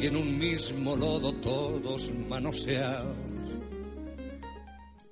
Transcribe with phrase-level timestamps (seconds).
[0.00, 3.16] y en un mismo lodo todos manoseados.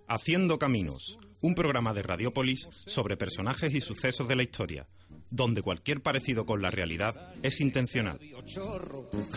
[0.09, 4.88] Haciendo Caminos, un programa de Radiopolis sobre personajes y sucesos de la historia,
[5.30, 8.18] donde cualquier parecido con la realidad es intencional.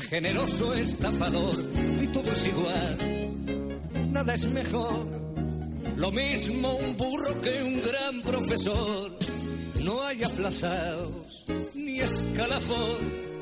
[0.09, 1.55] Generoso estafador,
[2.01, 5.23] y todo es igual, nada es mejor.
[5.97, 9.15] Lo mismo un burro que un gran profesor.
[9.83, 11.43] No hay aplazados
[11.75, 13.32] ni escalafón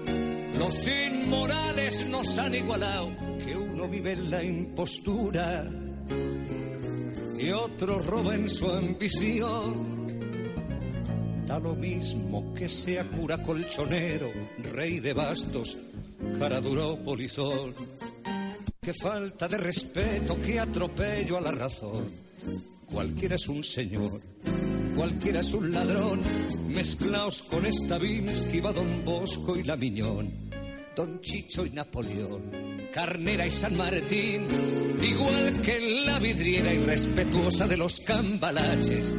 [0.62, 3.10] los inmorales nos han igualado,
[3.44, 5.68] que uno vive en la impostura
[7.40, 10.06] y otro roba en su ambición.
[11.48, 14.32] Da lo mismo que sea cura colchonero,
[14.72, 15.80] rey de bastos,
[16.38, 17.74] cara duro polizón.
[18.80, 22.08] Qué falta de respeto, qué atropello a la razón.
[22.92, 24.22] Cualquiera es un señor,
[24.96, 26.20] cualquiera es un ladrón,
[26.68, 30.52] mezclaos con esta que va Don Bosco y la Miñón
[30.96, 34.46] Don Chicho y Napoleón, Carnera y San Martín,
[35.02, 39.16] igual que en la vidriera irrespetuosa de los cambalaches,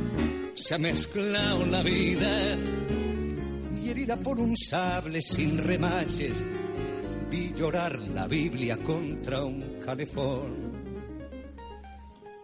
[0.54, 2.58] se ha mezclado la vida
[3.82, 6.44] y herida por un sable sin remaches,
[7.30, 10.91] vi llorar la Biblia contra un calefón.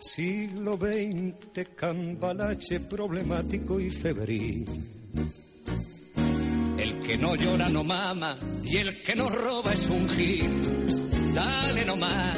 [0.00, 4.64] Siglo XX, cambalache problemático y febril
[7.08, 10.44] que no llora no mama y el que no roba es un gil.
[11.34, 12.36] Dale nomás,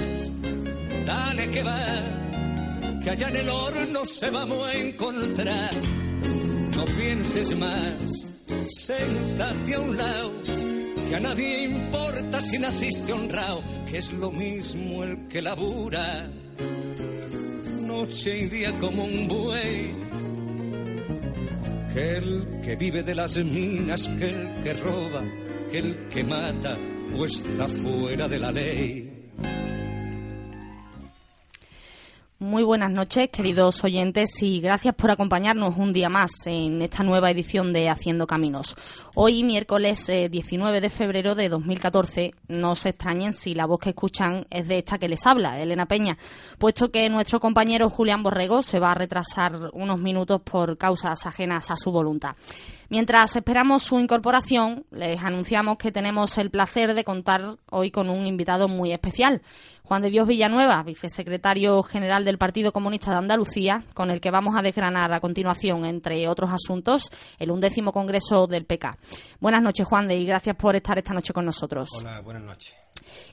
[1.05, 5.71] dale que va, que allá en el horno se vamos a encontrar.
[6.77, 8.27] No pienses más,
[8.69, 10.33] séntate a un lado,
[11.09, 16.31] que a nadie importa si naciste honrado, que es lo mismo el que labura,
[18.01, 19.95] noche y día como un buey
[21.93, 25.23] que el que vive de las minas, que el que roba,
[25.71, 26.79] que el que mata
[27.15, 29.10] o está fuera de la ley.
[32.43, 37.31] Muy buenas noches, queridos oyentes, y gracias por acompañarnos un día más en esta nueva
[37.31, 38.77] edición de Haciendo Caminos.
[39.15, 43.91] Hoy, miércoles 19 eh, de febrero de 2014, no se extrañen si la voz que
[43.91, 46.17] escuchan es de esta que les habla, Elena Peña,
[46.57, 51.71] puesto que nuestro compañero Julián Borrego se va a retrasar unos minutos por causas ajenas
[51.71, 52.37] a su voluntad.
[52.91, 58.27] Mientras esperamos su incorporación, les anunciamos que tenemos el placer de contar hoy con un
[58.27, 59.43] invitado muy especial,
[59.85, 64.57] Juan de Dios Villanueva, vicesecretario general del Partido Comunista de Andalucía, con el que vamos
[64.57, 68.99] a desgranar a continuación, entre otros asuntos, el undécimo Congreso del PK.
[69.39, 71.91] Buenas noches, Juan de, y gracias por estar esta noche con nosotros.
[71.97, 72.75] Hola, buenas noches.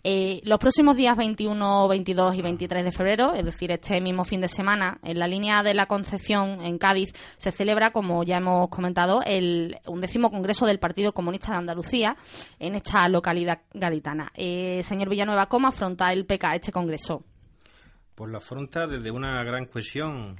[0.04, 4.42] Eh, los próximos días 21, 22 y 23 de febrero, es decir, este mismo fin
[4.42, 8.70] de semana, en la línea de la Concepción, en Cádiz, se celebra, como ya hemos
[8.70, 12.16] comentado, el undécimo Congreso del Partido Comunista de Andalucía
[12.60, 14.30] en esta localidad gaditana.
[14.36, 17.24] Eh, señor Villanueva, ¿cómo afronta el PK este Congreso?
[18.16, 20.40] Pues la afronta desde una gran cohesión,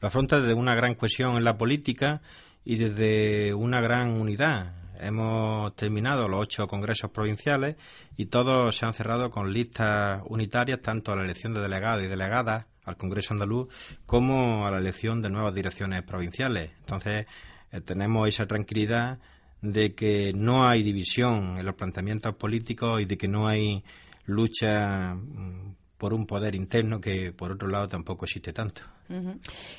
[0.00, 2.20] lo afronta desde una gran cohesión en la política
[2.64, 7.76] y desde una gran unidad Hemos terminado los ocho congresos provinciales
[8.16, 12.08] y todos se han cerrado con listas unitarias tanto a la elección de delegados y
[12.08, 13.68] delegadas al Congreso andaluz
[14.06, 16.70] como a la elección de nuevas direcciones provinciales.
[16.78, 17.26] Entonces,
[17.72, 19.18] eh, tenemos esa tranquilidad
[19.60, 23.84] de que no hay división en los planteamientos políticos y de que no hay
[24.24, 28.82] lucha mm, por un poder interno que, por otro lado, tampoco existe tanto.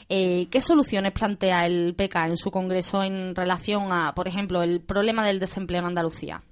[0.09, 4.81] Eh, ¿Qué soluciones plantea el PK en su Congreso en relación a, por ejemplo, el
[4.81, 6.43] problema del desempleo en Andalucía?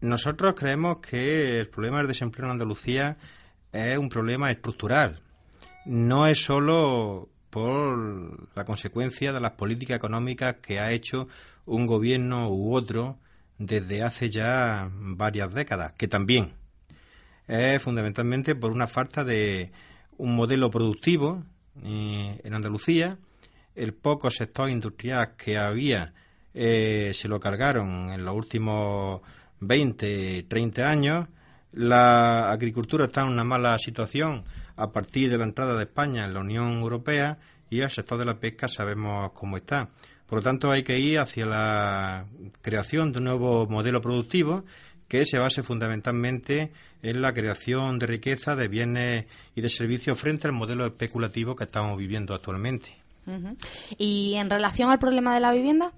[0.00, 3.16] Nosotros creemos que el problema del desempleo en Andalucía
[3.72, 5.20] es un problema estructural.
[5.84, 11.28] No es solo por la consecuencia de las políticas económicas que ha hecho
[11.66, 13.18] un gobierno u otro
[13.58, 16.54] desde hace ya varias décadas, que también
[17.46, 19.70] es fundamentalmente por una falta de
[20.22, 21.42] un modelo productivo
[21.82, 23.18] eh, en Andalucía.
[23.74, 26.14] El poco sector industrial que había
[26.54, 29.20] eh, se lo cargaron en los últimos
[29.58, 31.28] 20, 30 años.
[31.72, 34.44] La agricultura está en una mala situación
[34.76, 37.38] a partir de la entrada de España en la Unión Europea
[37.68, 39.90] y el sector de la pesca sabemos cómo está.
[40.26, 42.26] Por lo tanto, hay que ir hacia la
[42.60, 44.64] creación de un nuevo modelo productivo
[45.12, 46.72] que se base fundamentalmente
[47.02, 51.64] en la creación de riqueza, de bienes y de servicios frente al modelo especulativo que
[51.64, 52.96] estamos viviendo actualmente.
[53.98, 55.92] ¿Y en relación al problema de la vivienda?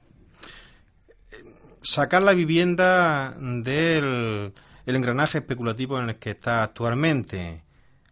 [1.81, 4.52] Sacar la vivienda del
[4.84, 7.62] engranaje especulativo en el que está actualmente.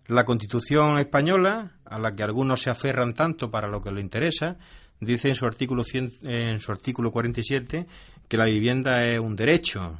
[0.06, 4.56] La Constitución española, a la que algunos se aferran tanto para lo que les interesa,
[5.00, 5.82] dice en su artículo,
[6.22, 7.88] en su artículo 47
[8.28, 9.98] que la vivienda es un derecho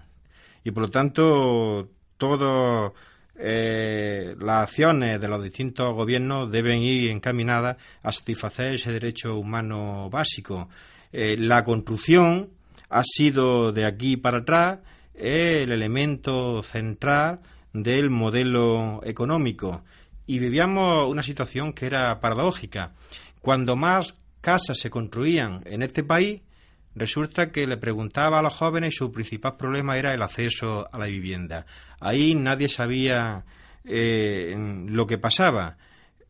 [0.64, 2.92] y por lo tanto todas
[3.38, 10.08] eh, las acciones de los distintos gobiernos deben ir encaminadas a satisfacer ese derecho humano
[10.10, 10.68] básico.
[11.12, 12.50] Eh, la construcción
[12.88, 14.78] ha sido de aquí para atrás
[15.14, 17.40] el elemento central
[17.72, 19.82] del modelo económico
[20.26, 22.92] y vivíamos una situación que era paradójica.
[23.40, 26.42] Cuando más casas se construían en este país,
[26.94, 30.98] resulta que le preguntaba a los jóvenes y su principal problema era el acceso a
[30.98, 31.66] la vivienda.
[32.00, 33.44] Ahí nadie sabía
[33.84, 34.54] eh,
[34.88, 35.76] lo que pasaba.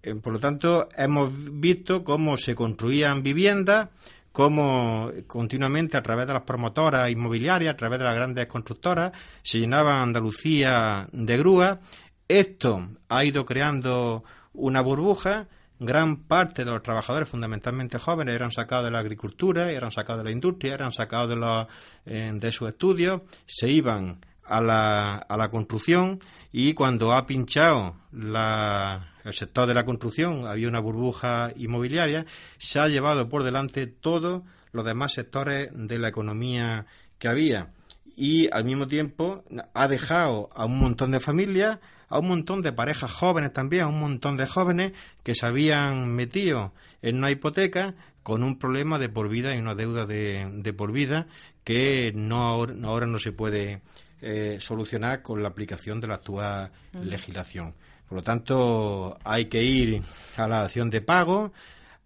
[0.02, 1.30] Eh, por lo tanto, hemos
[1.60, 3.88] visto cómo se construían viviendas,
[4.32, 9.12] cómo continuamente a través de las promotoras inmobiliarias, a través de las grandes constructoras,
[9.42, 11.78] se llenaba Andalucía de grúas.
[12.26, 14.24] Esto ha ido creando
[14.54, 15.48] una burbuja
[15.84, 20.30] gran parte de los trabajadores, fundamentalmente jóvenes, eran sacados de la agricultura, eran sacados de
[20.30, 21.66] la industria, eran sacados de, los,
[22.06, 26.20] eh, de sus estudios, se iban a la, a la construcción
[26.52, 32.26] y cuando ha pinchado el sector de la construcción, había una burbuja inmobiliaria,
[32.58, 34.42] se ha llevado por delante todos
[34.72, 36.86] los demás sectores de la economía
[37.18, 37.70] que había.
[38.14, 41.78] Y al mismo tiempo ha dejado a un montón de familias
[42.12, 44.92] a un montón de parejas jóvenes también, a un montón de jóvenes
[45.22, 49.74] que se habían metido en una hipoteca con un problema de por vida y una
[49.74, 51.26] deuda de, por vida
[51.64, 53.80] que no ahora, no se puede
[54.20, 57.74] eh, solucionar con la aplicación de la actual legislación.
[58.06, 60.02] Por lo tanto, hay que ir
[60.36, 61.54] a la acción de pago,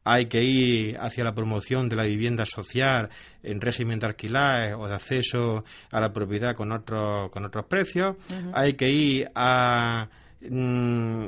[0.08, 3.10] hay que ir hacia la promoción de la vivienda social
[3.42, 8.14] en régimen de alquiler o de acceso a la propiedad con otros con otros precios,
[8.52, 10.08] hay que ir a
[10.48, 11.26] mm,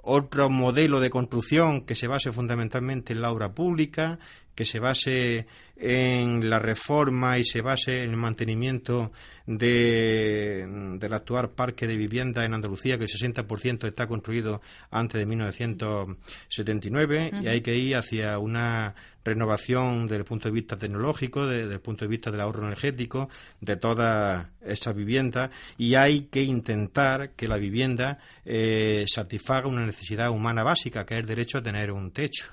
[0.00, 4.18] otro modelo de construcción que se base fundamentalmente en la obra pública,
[4.58, 5.46] que se base
[5.76, 9.12] en la reforma y se base en el mantenimiento
[9.46, 10.66] de,
[10.98, 14.60] del actual parque de vivienda en Andalucía, que el 60% está construido
[14.90, 18.96] antes de 1979, y hay que ir hacia una
[19.28, 23.28] renovación desde el punto de vista tecnológico, desde el punto de vista del ahorro energético,
[23.60, 30.30] de todas esas viviendas, y hay que intentar que la vivienda eh, satisfaga una necesidad
[30.30, 32.46] humana básica, que es el derecho a tener un techo.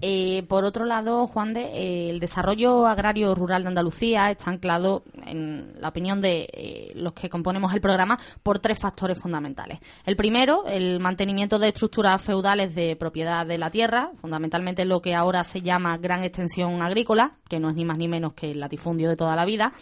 [0.00, 5.02] Eh, por otro lado, Juan de, eh, el desarrollo agrario rural de Andalucía está anclado,
[5.26, 9.80] en la opinión de los que componemos el programa, por tres factores fundamentales.
[10.04, 15.14] El primero, el mantenimiento de estructuras feudales de propiedad de la tierra, fundamentalmente lo que
[15.14, 18.60] ahora se llama Gran Extensión Agrícola, que no es ni más ni menos que el
[18.60, 19.72] latifundio de toda la vida.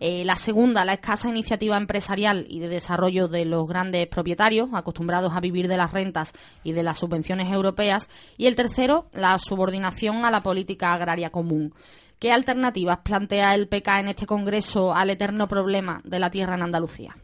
[0.00, 5.34] Eh, la segunda, la escasa iniciativa empresarial y de desarrollo de los grandes propietarios, acostumbrados
[5.34, 8.08] a vivir de las rentas y de las subvenciones europeas.
[8.36, 11.74] Y el tercero, la subordinación a la política agraria común.
[12.18, 16.62] ¿Qué alternativas plantea el PK en este Congreso al eterno problema de la tierra en
[16.62, 17.16] Andalucía?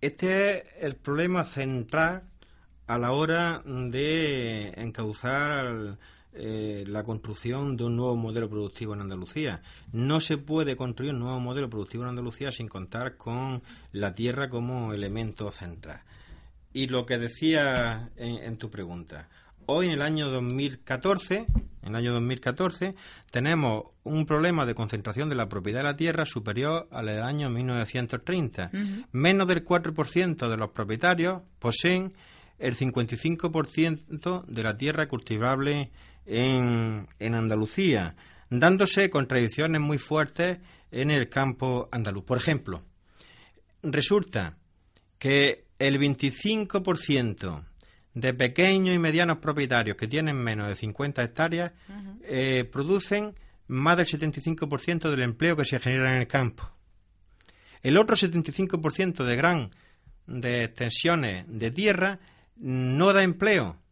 [0.00, 2.24] Este es el problema central
[2.86, 5.96] a la hora de encauzar
[6.34, 9.62] eh, la construcción de un nuevo modelo productivo en Andalucía.
[9.92, 14.48] No se puede construir un nuevo modelo productivo en Andalucía sin contar con la tierra
[14.48, 16.00] como elemento central.
[16.72, 19.28] Y lo que decía en, tu pregunta,
[19.66, 21.46] hoy en el año 2014,
[21.82, 22.94] en el año 2014,
[23.30, 27.50] tenemos un problema de concentración de la propiedad de la tierra superior al del año
[27.50, 28.70] 1930.
[29.12, 32.14] Menos del 4% de los propietarios poseen
[32.58, 35.90] el 55% de la tierra cultivable
[36.26, 38.14] en, en Andalucía,
[38.50, 40.58] dándose contradicciones muy fuertes
[40.90, 42.24] en el campo andaluz.
[42.24, 42.82] Por ejemplo,
[43.82, 44.56] resulta
[45.18, 47.64] que el 25%
[48.14, 51.72] de pequeños y medianos propietarios que tienen menos de 50 hectáreas
[52.24, 53.34] eh, producen
[53.68, 56.70] más del 75% del empleo que se genera en el campo.
[57.82, 59.70] El otro 75% de gran
[60.26, 62.20] de extensiones de tierra
[62.56, 63.82] no da empleo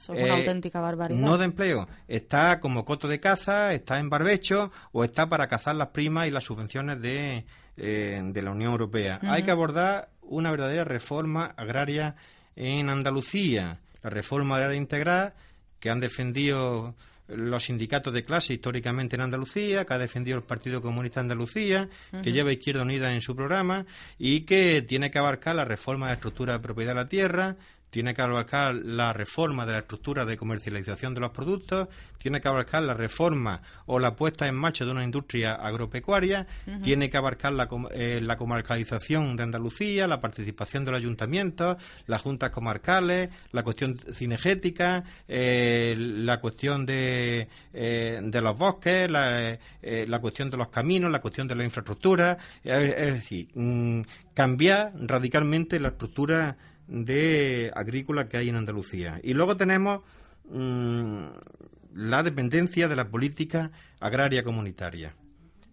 [0.00, 1.20] eso es una eh, auténtica barbaridad.
[1.20, 1.86] No de empleo.
[2.08, 6.30] Está como coto de caza, está en barbecho o está para cazar las primas y
[6.30, 7.44] las subvenciones de,
[7.76, 9.20] eh, de la Unión Europea.
[9.22, 12.16] Hay que abordar una verdadera reforma agraria
[12.56, 13.80] en Andalucía.
[14.02, 15.34] La reforma agraria integral
[15.78, 16.94] que han defendido
[17.28, 21.88] los sindicatos de clase históricamente en Andalucía, que ha defendido el Partido Comunista de Andalucía,
[22.22, 23.86] que lleva Izquierda Unida en su programa
[24.18, 27.56] y que tiene que abarcar la reforma de la estructura de propiedad de la tierra,
[27.90, 32.48] tiene que abarcar la reforma de la estructura de comercialización de los productos, tiene que
[32.48, 36.46] abarcar la reforma o la puesta en marcha de una industria agropecuaria,
[36.82, 42.22] tiene que abarcar la, eh, la, comarcalización de Andalucía, la participación de los ayuntamientos, las
[42.22, 50.18] juntas comarcales, la cuestión cinegética, eh, la cuestión de, eh, de los bosques, la, la,
[50.20, 54.02] cuestión de los caminos, la cuestión de la infraestructura, es decir, mm,
[54.34, 56.56] cambiar radicalmente la estructura
[56.90, 59.20] de agrícola que hay en Andalucía.
[59.22, 60.00] Y luego tenemos
[60.50, 61.24] mm,
[61.94, 63.70] la dependencia de la política
[64.00, 65.14] agraria comunitaria.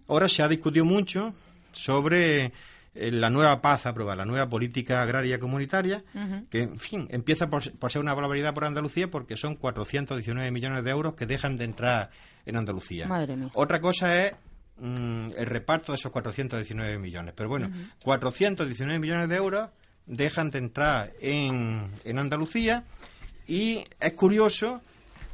[0.08, 1.34] Ahora se ha discutido mucho
[1.72, 2.54] sobre
[2.94, 6.04] eh, la nueva paz aprobada, la nueva política agraria comunitaria,
[6.50, 10.92] que, en fin, empieza por, ser una barbaridad por Andalucía porque son 419 millones de
[10.92, 12.12] euros que dejan de entrar
[12.46, 13.10] en Andalucía.
[13.54, 14.34] Otra cosa es
[14.78, 17.34] mm, el reparto de esos 419 millones.
[17.36, 17.72] Pero bueno,
[18.04, 19.70] 419 millones de euros
[20.08, 22.84] dejan de entrar en, en Andalucía
[23.48, 24.82] y es curioso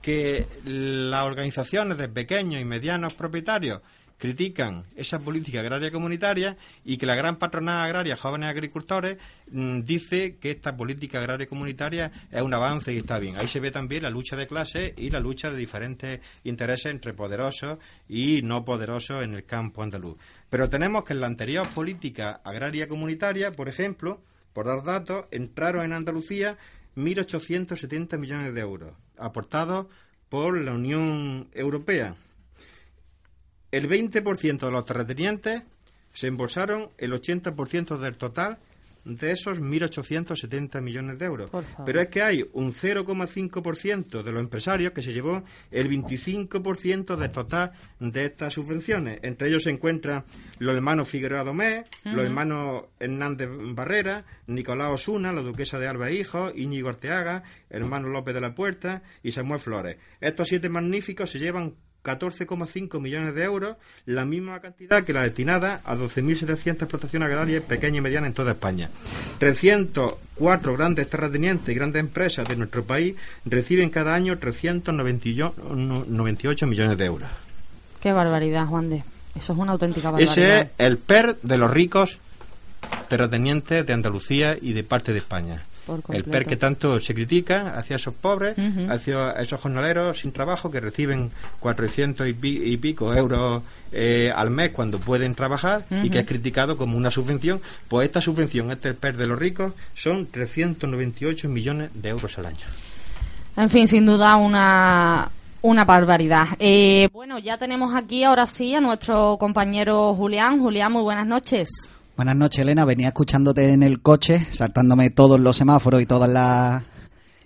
[0.02, 3.82] que las organizaciones de pequeños y medianos propietarios
[4.24, 9.18] critican esa política agraria comunitaria y que la gran patronal agraria Jóvenes Agricultores
[9.52, 13.38] mm, dice que esta política agraria comunitaria es un avance y está bien.
[13.38, 17.14] Ahí se ve también la lucha de clases y la lucha de diferentes intereses entre
[17.14, 20.18] poderosos y no poderosos en el campo andaluz.
[20.50, 24.22] Pero tenemos que en la anterior política agraria comunitaria, por ejemplo,
[24.54, 26.58] por dar datos, entraron en Andalucía
[26.96, 29.88] 1.870 millones de euros, aportados
[30.30, 32.16] por la Unión Europea.
[33.72, 35.64] El 20% de los terratenientes
[36.14, 38.60] se embolsaron el 80% del total
[39.06, 41.52] de esos 1.870 millones de euros.
[41.86, 47.32] Pero es que hay un 0,5% de los empresarios que se llevó el 25% del
[47.32, 49.20] total de estas subvenciones.
[49.24, 50.24] Entre ellos se encuentran
[50.60, 56.52] los hermanos Figueroa Domé, los hermanos Hernández Barrera, Nicolás Osuna, la duquesa de Alba Hijo,
[56.56, 59.98] Íñigo Arteaga, hermano López de la Puerta y Samuel Flores.
[60.22, 65.82] Estos siete magníficos se llevan 14,5 millones de euros, la misma cantidad que la destinada
[65.86, 68.90] a 12.700 explotaciones agrarias pequeñas y medianas en toda España.
[69.40, 77.06] 304 grandes terratenientes y grandes empresas de nuestro país reciben cada año 398 millones de
[77.06, 77.30] euros.
[78.02, 79.06] Qué barbaridad, Juan de.
[79.36, 80.38] Eso es una auténtica barbaridad.
[80.38, 82.20] Ese es el PER de los ricos
[83.08, 85.64] terratenientes de Andalucía y de parte de España
[86.10, 88.56] el PER que tanto se critica hacia esos pobres,
[88.90, 95.00] hacia esos jornaleros sin trabajo que reciben 400 y, pico euros eh, al mes cuando
[95.00, 99.28] pueden trabajar y que es criticado como una subvención, pues esta subvención, este PER de
[99.28, 102.66] los ricos, son 398 millones de euros al año.
[103.56, 105.30] En fin, sin duda una,
[105.62, 106.48] una barbaridad.
[106.60, 110.60] Eh, bueno, ya tenemos aquí ahora sí a nuestro compañero Julián.
[110.60, 111.70] Julián, muy buenas noches.
[112.16, 112.86] Buenas noches, Elena.
[112.86, 116.84] Venía escuchándote en el coche, saltándome todos los semáforos y todas las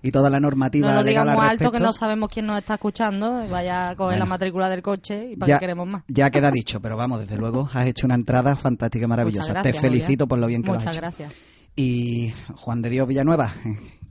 [0.01, 2.73] y toda la normativa no lo legal digamos alto que no sabemos quién nos está
[2.73, 3.47] escuchando.
[3.49, 6.03] Vaya a coger la matrícula del coche y para qué queremos más.
[6.07, 9.61] ya queda dicho pero vamos desde luego has hecho una entrada fantástica y maravillosa.
[9.61, 10.89] Te felicito por lo bien que lo has hecho.
[10.89, 11.33] Muchas gracias.
[11.77, 13.53] Y Juan de Dios Villanueva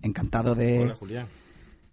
[0.03, 0.95] encantado de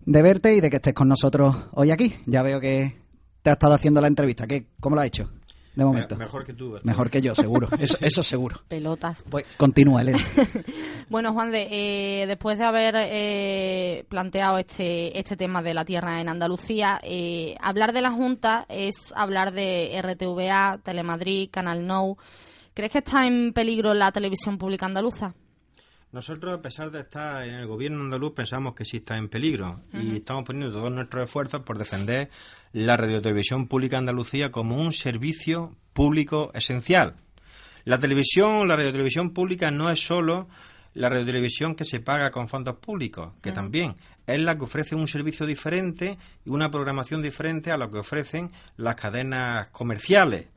[0.05, 2.15] de verte y de que estés con nosotros hoy aquí.
[2.25, 2.95] Ya veo que
[3.41, 4.47] te has estado haciendo la entrevista.
[4.47, 5.29] ¿Qué, cómo lo has hecho
[5.75, 6.15] de momento.
[6.15, 6.77] mejor que tú.
[6.83, 7.67] Mejor que yo, seguro.
[7.79, 8.61] Eso, eso seguro.
[8.67, 9.23] Pelotas.
[9.29, 10.19] Pues continúa, Elena.
[11.09, 16.21] bueno, Juan, de, eh, después de haber eh, planteado este, este tema de la tierra
[16.21, 22.17] en Andalucía, eh, hablar de la Junta es hablar de RTVA, Telemadrid, Canal Nou.
[22.73, 25.33] ¿Crees que está en peligro la televisión pública andaluza?
[26.13, 29.81] Nosotros, a pesar de estar en el gobierno andaluz, pensamos que sí está en peligro
[29.93, 32.29] y estamos poniendo todos nuestros esfuerzos por defender
[32.71, 37.15] la radiotelevisión pública Andalucía como un servicio público esencial.
[37.83, 40.47] La televisión, la radiotelevisión pública no es solo
[40.93, 43.95] la radiotelevisión que se paga con fondos públicos, que también
[44.27, 48.51] es la que ofrece un servicio diferente y una programación diferente a lo que ofrecen
[48.77, 50.52] las cadenas comerciales.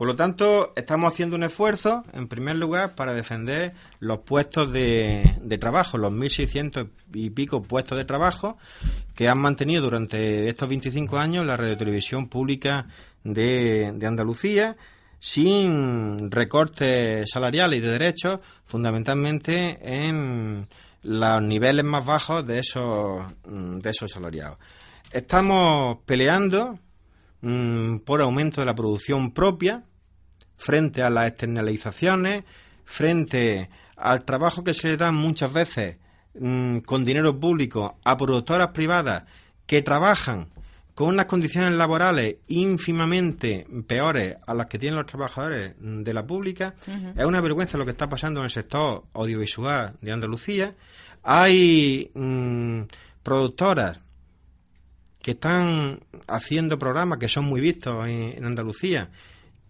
[0.00, 5.58] Por lo tanto, estamos haciendo un esfuerzo, en primer lugar, para defender los puestos de,
[5.60, 8.56] trabajo, los 1.600 y pico puestos de trabajo
[9.14, 12.86] que han mantenido durante estos 25 años la radiotelevisión pública
[13.24, 14.78] de, de Andalucía,
[15.18, 20.66] sin recortes salariales y de derechos, fundamentalmente en
[21.02, 24.56] los niveles más bajos de esos, de esos salariados.
[25.12, 26.78] Estamos peleando
[27.42, 29.84] mm, por aumento de la producción propia,
[30.60, 32.44] frente a las externalizaciones,
[32.84, 35.96] frente al trabajo que se le da muchas veces
[36.38, 39.24] mm, con dinero público a productoras privadas
[39.66, 40.48] que trabajan
[40.94, 46.74] con unas condiciones laborales ínfimamente peores a las que tienen los trabajadores de la pública.
[47.16, 50.74] Es una vergüenza lo que está pasando en el sector audiovisual de Andalucía.
[51.22, 52.82] Hay mm,
[53.22, 53.98] productoras
[55.22, 59.10] que están haciendo programas que son muy vistos en, Andalucía,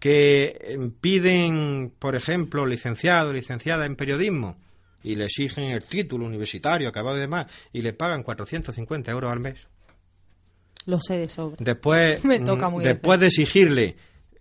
[0.01, 4.57] que eh, piden, por ejemplo, licenciados, licenciadas en periodismo,
[5.03, 9.39] y le exigen el título universitario acabado de demás, y le pagan 450 euros al
[9.39, 9.55] mes.
[10.87, 11.57] Lo sé de sobra.
[11.59, 13.95] Después, mm, después de exigirle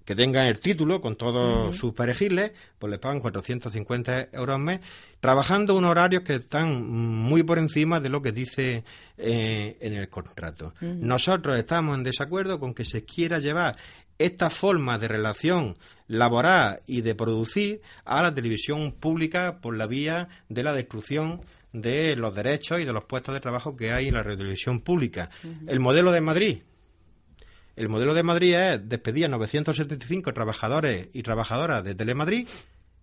[0.06, 4.80] que tengan el título con todos sus perejiles, pues le pagan 450 euros al mes,
[5.20, 8.82] trabajando unos horarios que están muy por encima de lo que dice
[9.18, 10.72] eh, en el contrato.
[10.80, 13.76] Nosotros estamos en desacuerdo con que se quiera llevar
[14.20, 20.28] esta forma de relación laboral y de producir a la televisión pública por la vía
[20.50, 21.40] de la destrucción
[21.72, 25.30] de los derechos y de los puestos de trabajo que hay en la televisión pública.
[25.66, 26.58] El modelo de Madrid,
[27.76, 32.46] el modelo de Madrid es despedir a 975 trabajadores y trabajadoras de Telemadrid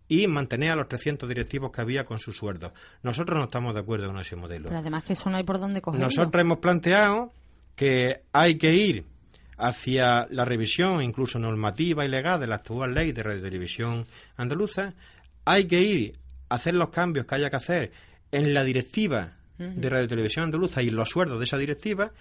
[0.07, 2.73] y mantener a los 300 directivos que había con sus sueldos.
[3.01, 4.67] Nosotros no estamos de acuerdo con ese modelo.
[4.67, 6.05] Pero además que eso no hay por dónde cogerlo.
[6.05, 7.33] Nosotros hemos planteado
[7.75, 9.16] que hay que ir
[9.57, 14.93] hacia la revisión incluso normativa y legal de la actual ley de radio televisión andaluza.
[15.45, 17.91] Hay que ir a hacer los cambios que haya que hacer
[18.31, 22.11] en la directiva de Radio Televisión Andaluza y los sueldos de esa directiva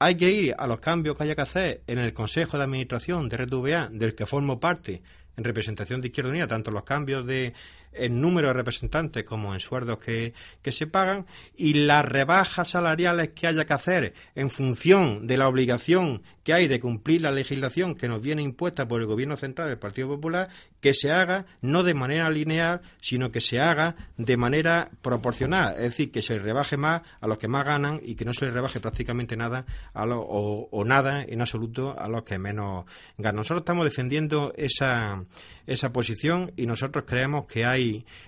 [0.00, 3.28] hay que ir a los cambios que haya que hacer en el Consejo de Administración
[3.28, 5.02] de RTVA, del que formo parte
[5.36, 7.52] en representación de Izquierda Unida, tanto los cambios de
[7.92, 10.32] en número de representantes como en sueldos que,
[10.70, 16.22] se pagan y las rebajas salariales que haya que hacer en función de la obligación
[16.44, 19.78] que hay de cumplir la legislación que nos viene impuesta por el Gobierno Central del
[19.78, 20.48] Partido Popular,
[20.80, 25.82] que se haga no de manera lineal, sino que se haga de manera proporcional, es
[25.82, 28.54] decir, que se rebaje más a los que más ganan y que no se les
[28.54, 32.86] rebaje prácticamente nada a o, o nada en absoluto a los que menos
[33.18, 33.36] ganan.
[33.36, 35.24] Nosotros estamos defendiendo esa,
[35.66, 37.79] esa posición y nosotros creemos que hay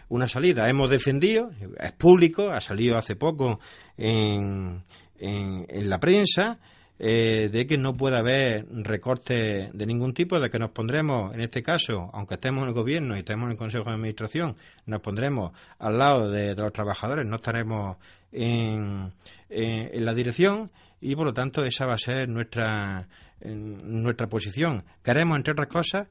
[0.08, 0.68] una salida.
[0.68, 3.60] Hemos defendido, es público, ha salido hace poco
[3.96, 4.82] en,
[5.18, 6.58] en, la prensa,
[6.98, 11.40] eh, de que no puede haber recortes de ningún tipo, de que nos pondremos, en
[11.40, 15.00] este caso, aunque estemos en el gobierno y estemos en el Consejo de Administración, nos
[15.00, 17.96] pondremos al lado de, los trabajadores, no estaremos
[18.32, 19.12] en,
[19.48, 23.08] en, la dirección y, por lo tanto, esa va a ser nuestra,
[23.42, 24.84] nuestra posición.
[25.02, 26.08] Queremos, entre otras cosas,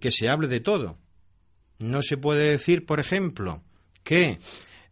[0.00, 0.96] que se hable de todo
[1.78, 3.62] no se puede decir, por ejemplo,
[4.02, 4.38] que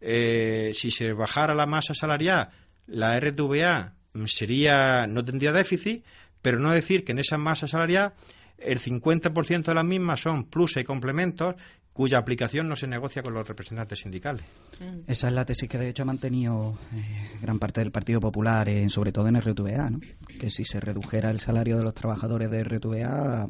[0.01, 2.49] eh, si se bajara la masa salarial,
[2.87, 3.93] la RTVA
[4.25, 6.03] sería, no tendría déficit,
[6.41, 8.13] pero no decir que en esa masa salarial
[8.57, 11.55] el 50% de las mismas son pluses y complementos
[11.93, 14.45] cuya aplicación no se negocia con los representantes sindicales.
[14.79, 15.09] Mm.
[15.11, 18.69] Esa es la tesis que de hecho ha mantenido eh, gran parte del Partido Popular,
[18.89, 19.99] sobre todo en RTVA, ¿no?
[20.39, 23.47] que si se redujera el salario de los trabajadores de RTVA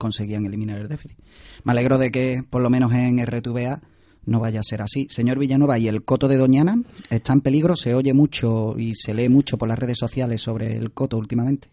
[0.00, 1.18] conseguían eliminar el déficit.
[1.62, 3.80] Me alegro de que, por lo menos en RTVA,
[4.24, 5.06] no vaya a ser así.
[5.10, 7.76] Señor Villanueva, ¿y el coto de Doñana está en peligro?
[7.76, 11.68] Se oye mucho y se lee mucho por las redes sociales sobre el coto últimamente.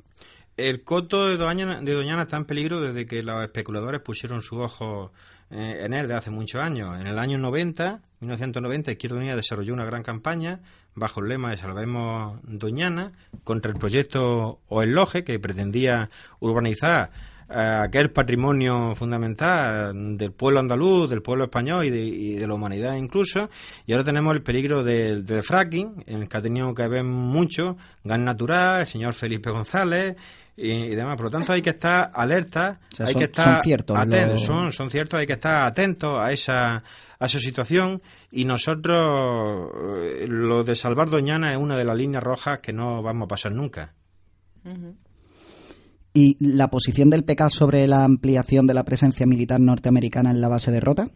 [0.57, 5.11] El coto de Doñana, está en peligro desde que los especuladores pusieron su ojo
[5.51, 6.99] eh, en él de hace muchos años.
[6.99, 10.61] En el año 90, 1990, Izquierda Unida desarrolló una gran campaña
[10.95, 13.13] bajo el lema de Salvemos Doñana
[13.43, 16.09] contra el proyecto OELOGE que pretendía
[16.39, 17.11] urbanizar
[17.49, 23.49] aquel patrimonio fundamental del pueblo andaluz, del pueblo español y de, la humanidad incluso.
[23.85, 27.77] Y ahora tenemos el peligro del, fracking, en el que ha tenido que ver mucho
[28.03, 30.15] gas natural, el señor Felipe González
[30.55, 31.15] y, demás.
[31.15, 35.19] Por lo tanto, hay que estar alerta, hay que estar son ciertos, atentos, son, ciertos,
[35.19, 36.83] hay que estar atentos a esa
[37.19, 39.71] a esa situación y nosotros
[40.03, 43.27] eh, lo de salvar Doñana es una de las líneas rojas que no vamos a
[43.27, 43.93] pasar nunca.
[46.19, 50.47] ¿Y la posición del PK sobre la ampliación de la presencia militar norteamericana en la
[50.47, 51.11] base de Rota?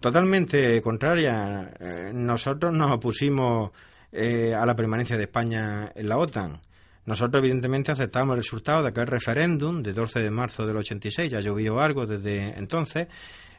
[0.00, 1.72] Totalmente contraria.
[1.78, 3.70] Eh, nosotros nos opusimos
[4.10, 6.58] eh, a la permanencia de España en la OTAN.
[7.06, 11.38] Nosotros, evidentemente, aceptamos el resultado de aquel referéndum de 12 de marzo del 86, ya
[11.38, 13.06] llovió algo desde entonces,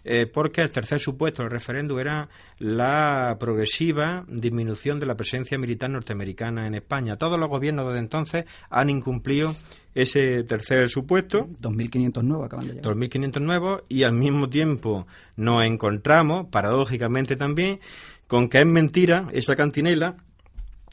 [0.04, 2.28] eh, porque el tercer supuesto del referéndum era
[2.60, 7.16] la progresiva disminución de la presencia militar norteamericana en España.
[7.16, 9.56] Todos los gobiernos desde entonces han incumplido
[9.96, 11.48] ese tercer supuesto.
[11.62, 12.96] 2.500 nuevos acaban de llegar.
[12.96, 17.80] 2.500 nuevos y al mismo tiempo nos encontramos, paradójicamente también,
[18.28, 20.18] con que es mentira esa cantinela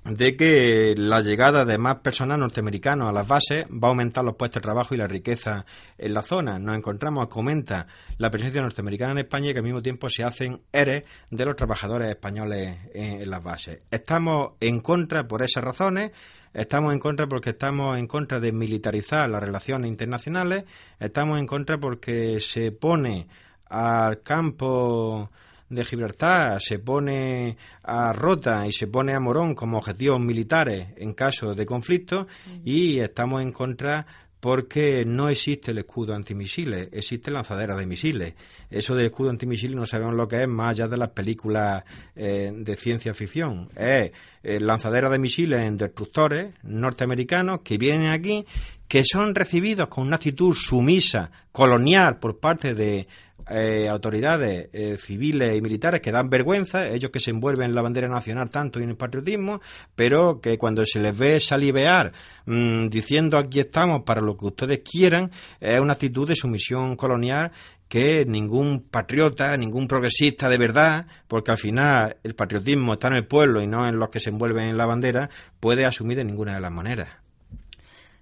[0.04, 4.34] de que la llegada de más personal norteamericano a las bases va a aumentar los
[4.34, 5.66] puestos de trabajo y la riqueza
[5.98, 6.58] en la zona.
[6.58, 7.86] Nos encontramos que aumenta
[8.16, 11.54] la presencia norteamericana en España y que al mismo tiempo se hacen eres de los
[11.54, 13.78] trabajadores españoles en, las bases.
[13.90, 16.12] Estamos en contra por esas razones.
[16.54, 20.64] Estamos en contra porque estamos en contra de militarizar las relaciones internacionales.
[20.98, 23.28] Estamos en contra porque se pone
[23.66, 25.30] al campo
[25.70, 31.14] de Gibraltar se pone a Rota y se pone a Morón como objetivos militares en
[31.14, 32.26] caso de conflicto
[32.64, 34.06] y estamos en contra
[34.40, 38.34] porque no existe el escudo antimisiles, existe lanzadera de misiles.
[38.70, 41.84] Eso del escudo antimisiles no sabemos lo que es más allá de las películas
[42.16, 43.68] eh, de ciencia ficción.
[43.76, 48.46] Es eh, lanzadera de misiles en destructores norteamericanos que vienen aquí,
[48.88, 53.06] que son recibidos con una actitud sumisa, colonial por parte de
[53.50, 57.82] eh, autoridades eh, civiles y militares que dan vergüenza, ellos que se envuelven en la
[57.82, 59.60] bandera nacional tanto y en el patriotismo,
[59.94, 62.12] pero que cuando se les ve salivear
[62.46, 67.52] mm, diciendo aquí estamos para lo que ustedes quieran, es una actitud de sumisión colonial
[67.88, 73.26] que ningún patriota, ningún progresista de verdad, porque al final el patriotismo está en el
[73.26, 76.54] pueblo y no en los que se envuelven en la bandera, puede asumir de ninguna
[76.54, 77.08] de las maneras.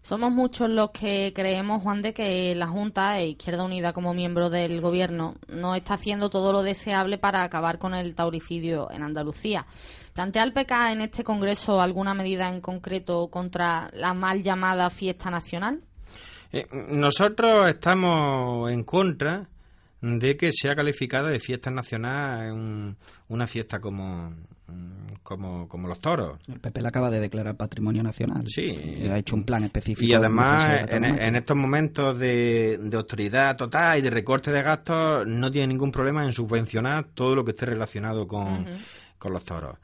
[0.09, 4.49] Somos muchos los que creemos, Juan, de que la Junta e Izquierda Unida como miembro
[4.49, 9.67] del Gobierno no está haciendo todo lo deseable para acabar con el tauricidio en Andalucía.
[10.15, 15.29] ¿Plantea el PK en este Congreso alguna medida en concreto contra la mal llamada fiesta
[15.31, 15.83] nacional?
[16.53, 19.47] Eh, nosotros estamos en contra
[20.01, 22.97] de que sea calificada de fiesta nacional
[23.29, 24.33] una fiesta como,
[25.29, 26.39] como, como los toros.
[26.49, 28.45] El PP la acaba de declarar patrimonio nacional.
[28.49, 28.75] Sí.
[29.11, 30.07] ha hecho un plan específico.
[30.07, 35.51] Y además, en, estos momentos de, de, autoridad total y de recorte de gastos, no
[35.51, 38.65] tiene ningún problema en subvencionar todo lo que esté relacionado con,
[39.19, 39.77] con los toros.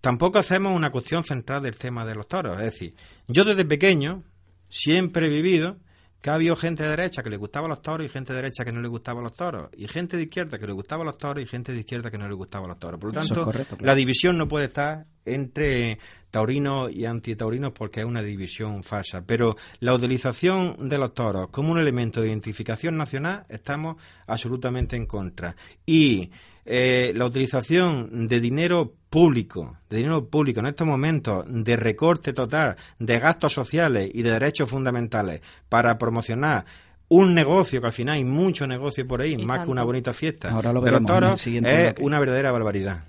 [0.00, 2.56] Tampoco hacemos una cuestión central del tema de los toros.
[2.58, 2.94] Es decir,
[3.26, 4.22] yo desde pequeño
[4.70, 5.76] siempre he vivido
[6.20, 8.64] que ha habido gente de derecha que le gustaban los toros y gente de derecha
[8.64, 11.42] que no le gustaban los toros, y gente de izquierda que le gustaban los toros
[11.42, 13.00] y gente de izquierda que no le gustaban los toros.
[13.00, 15.98] Por lo tanto, la división no puede estar entre
[16.30, 19.22] taurinos y antitaurinos porque es una división falsa.
[19.24, 25.06] Pero la utilización de los toros como un elemento de identificación nacional estamos absolutamente en
[25.06, 25.56] contra.
[25.86, 26.30] Y
[26.70, 32.76] eh, la utilización de dinero público, de dinero público en estos momentos de recorte total
[32.98, 36.66] de gastos sociales y de derechos fundamentales para promocionar
[37.10, 40.50] un negocio, que al final hay mucho negocio por ahí, más que una bonita fiesta
[40.50, 43.04] Ahora lo de los toros, es una verdadera barbaridad.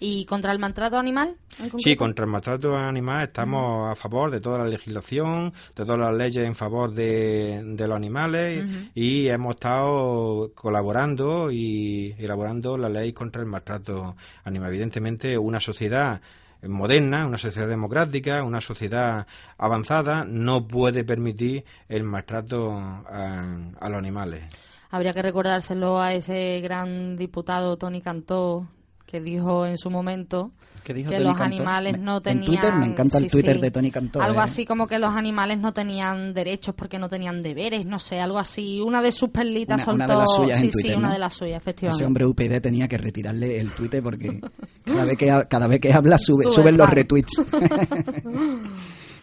[0.00, 1.36] ¿Y contra el maltrato animal?
[1.78, 6.14] Sí, contra el maltrato animal estamos a favor de toda la legislación, de todas las
[6.14, 13.12] leyes en favor de, de los animales y hemos estado colaborando y elaborando la ley
[13.12, 14.70] contra el maltrato animal.
[14.70, 16.20] Evidentemente, una sociedad
[16.68, 19.26] moderna, una sociedad democrática, una sociedad
[19.58, 24.44] avanzada, no puede permitir el maltrato a, los animales.
[24.90, 28.68] Habría que recordárselo a ese gran diputado Tony Cantó
[29.06, 30.52] que dijo en su momento
[30.94, 32.42] que los animales no tenían...
[32.42, 34.20] En Twitter, me encanta el Twitter de Tony Cantó.
[34.20, 34.44] Algo ¿eh?
[34.44, 38.38] así como que los animales no tenían derechos porque no tenían deberes, no sé, algo
[38.38, 38.80] así.
[38.80, 40.04] Una de sus perlitas soltó...
[40.04, 42.02] Una de las suyas sí, en Twitter, sí, una de las suyas, efectivamente.
[42.02, 44.40] Ese hombre UPyD tenía que retirarle el Twitter porque
[44.84, 47.42] cada vez que, cada vez que habla sube, suben los retweets.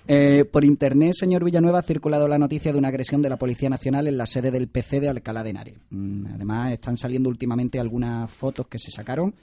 [0.05, 3.69] Eh, por internet, señor Villanueva, ha circulado la noticia de una agresión de la Policía
[3.69, 5.75] Nacional en la sede del PC de Alcalá de Henares.
[5.91, 9.33] Mm, además, están saliendo últimamente algunas fotos que se sacaron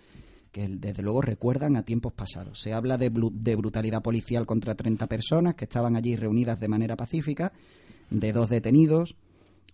[0.52, 2.60] que desde luego recuerdan a tiempos pasados.
[2.60, 6.96] Se habla de, de brutalidad policial contra 30 personas que estaban allí reunidas de manera
[6.96, 7.52] pacífica,
[8.10, 9.14] de dos detenidos.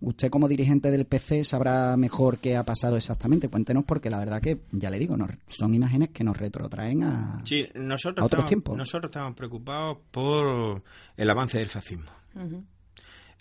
[0.00, 3.48] Usted como dirigente del PC sabrá mejor qué ha pasado exactamente.
[3.48, 5.16] Cuéntenos porque la verdad que, ya le digo,
[5.48, 7.42] son imágenes que nos retrotraen a,
[7.74, 8.76] nosotros otros estamos, tiempos.
[8.76, 10.82] Nosotros estamos preocupados por
[11.16, 12.10] el avance del fascismo.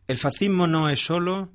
[0.07, 1.49] El fascismo no es solo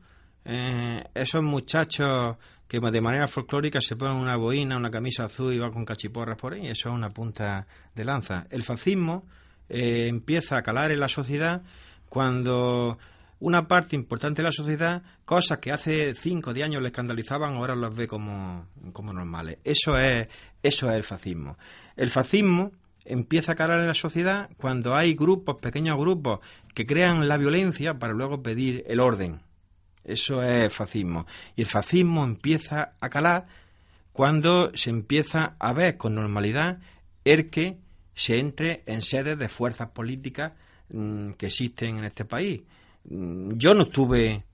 [0.44, 2.36] eh, esos muchachos
[2.70, 6.36] que de manera folclórica se ponen una boina, una camisa azul y van con cachiporras
[6.36, 6.68] por ahí.
[6.68, 8.46] Eso es una punta de lanza.
[8.48, 9.26] El fascismo
[9.68, 11.62] eh, empieza a calar en la sociedad
[12.08, 12.96] cuando
[13.40, 17.54] una parte importante de la sociedad, cosas que hace 5 o 10 años le escandalizaban,
[17.54, 19.58] ahora las ve como, como normales.
[19.64, 20.28] Eso es,
[20.62, 21.58] eso es el fascismo.
[21.96, 22.70] El fascismo
[23.04, 26.38] empieza a calar en la sociedad cuando hay grupos, pequeños grupos,
[26.72, 29.40] que crean la violencia para luego pedir el orden.
[30.10, 31.26] Eso es fascismo.
[31.56, 33.46] Y el fascismo empieza a calar
[34.12, 36.78] cuando se empieza a ver con normalidad
[37.24, 37.78] el que
[38.14, 40.52] se entre en sedes de fuerzas políticas
[40.90, 42.62] mm, que existen en este país.
[43.04, 44.44] Mm, yo no estuve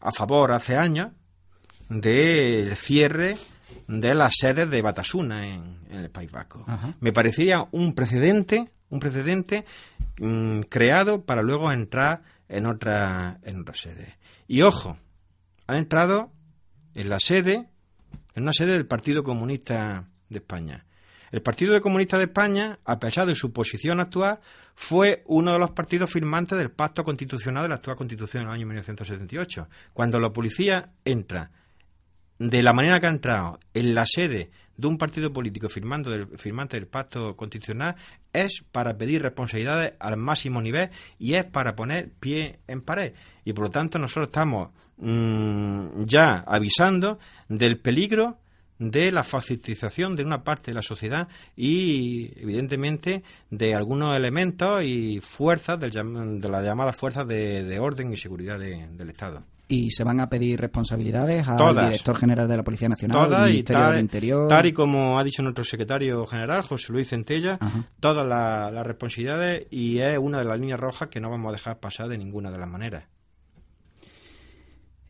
[0.00, 1.08] a favor hace años
[1.88, 3.36] del cierre
[3.86, 6.64] de las sedes de Batasuna en, el País Vasco.
[7.00, 9.66] Me parecía un precedente, un precedente
[10.18, 14.16] mm, creado para luego entrar en otra, en otra sede.
[14.52, 14.98] Y ojo,
[15.66, 16.30] han entrado
[16.94, 17.70] en la sede,
[18.34, 20.84] en una sede del Partido Comunista de España.
[21.30, 24.40] El Partido Comunista de España, a pesar de su posición actual,
[24.74, 28.66] fue uno de los partidos firmantes del pacto constitucional de la actual Constitución del año
[28.66, 29.68] 1978.
[29.94, 31.50] Cuando la policía entra
[32.50, 36.26] de la manera que ha entrado en la sede de un partido político firmando del,
[36.38, 37.94] firmante del pacto constitucional
[38.32, 43.12] es para pedir responsabilidades al máximo nivel y es para poner pie en pared.
[43.44, 48.38] Y por lo tanto nosotros estamos mm, ya avisando del peligro
[48.78, 55.20] de la facilitación de una parte de la sociedad y, evidentemente, de algunos elementos y
[55.20, 59.44] fuerzas de las llamadas fuerzas de, orden y seguridad del Estado.
[59.68, 63.86] ¿Y se van a pedir responsabilidades al director general de la Policía Nacional, al Ministerio
[63.86, 64.48] del Interior?
[64.48, 67.58] Tal y como ha dicho nuestro secretario general, José Luis Centella,
[67.98, 71.80] todas las responsabilidades y es una de las líneas rojas que no vamos a dejar
[71.80, 73.04] pasar de ninguna de las maneras.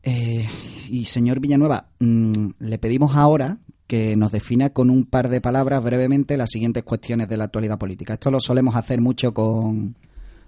[0.04, 0.48] Eh,
[0.88, 5.82] y señor Villanueva, mm, le pedimos ahora que nos defina con un par de palabras
[5.82, 8.14] brevemente las siguientes cuestiones de la actualidad política.
[8.14, 9.96] Esto lo solemos hacer mucho con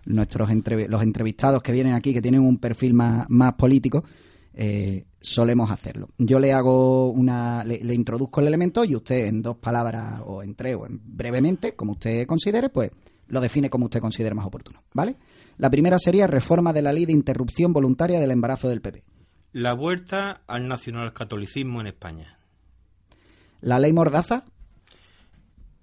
[0.06, 0.50] nuestros
[0.88, 4.04] los entrevistados que vienen aquí, que tienen un perfil más, político.
[4.56, 6.08] Eh, solemos hacerlo.
[6.16, 10.44] Yo le hago una, le, le, introduzco el elemento y usted en dos palabras o
[10.44, 12.92] en tres o en brevemente, como usted considere, pues
[13.28, 15.16] lo define como usted considere más oportuno, ¿vale?
[15.56, 19.02] La primera sería reforma de la ley de interrupción voluntaria del embarazo del PP.
[19.52, 22.38] La vuelta al nacionalcatolicismo en España.
[23.60, 24.44] ¿La ley Mordaza?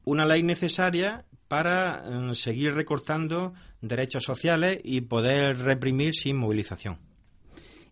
[0.03, 6.97] Una ley necesaria para mm, seguir recortando derechos sociales y poder reprimir sin movilización.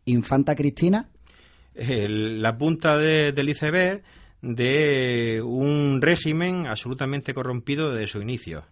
[0.06, 1.10] ¿Infanta Cristina?
[1.76, 4.04] la punta del iceberg
[4.42, 8.66] de un régimen absolutamente corrompido desde su inicio.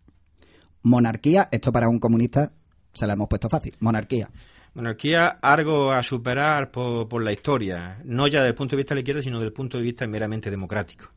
[0.84, 2.52] Monarquía, esto para un comunista
[2.94, 3.76] se la hemos puesto fácil.
[3.80, 4.30] Monarquía.
[4.74, 8.98] Monarquía, algo a superar por, la historia, no ya desde el punto de vista de
[8.98, 11.12] la izquierda, sino desde el punto de vista meramente democrático.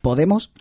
[0.00, 0.52] ¿Podemos?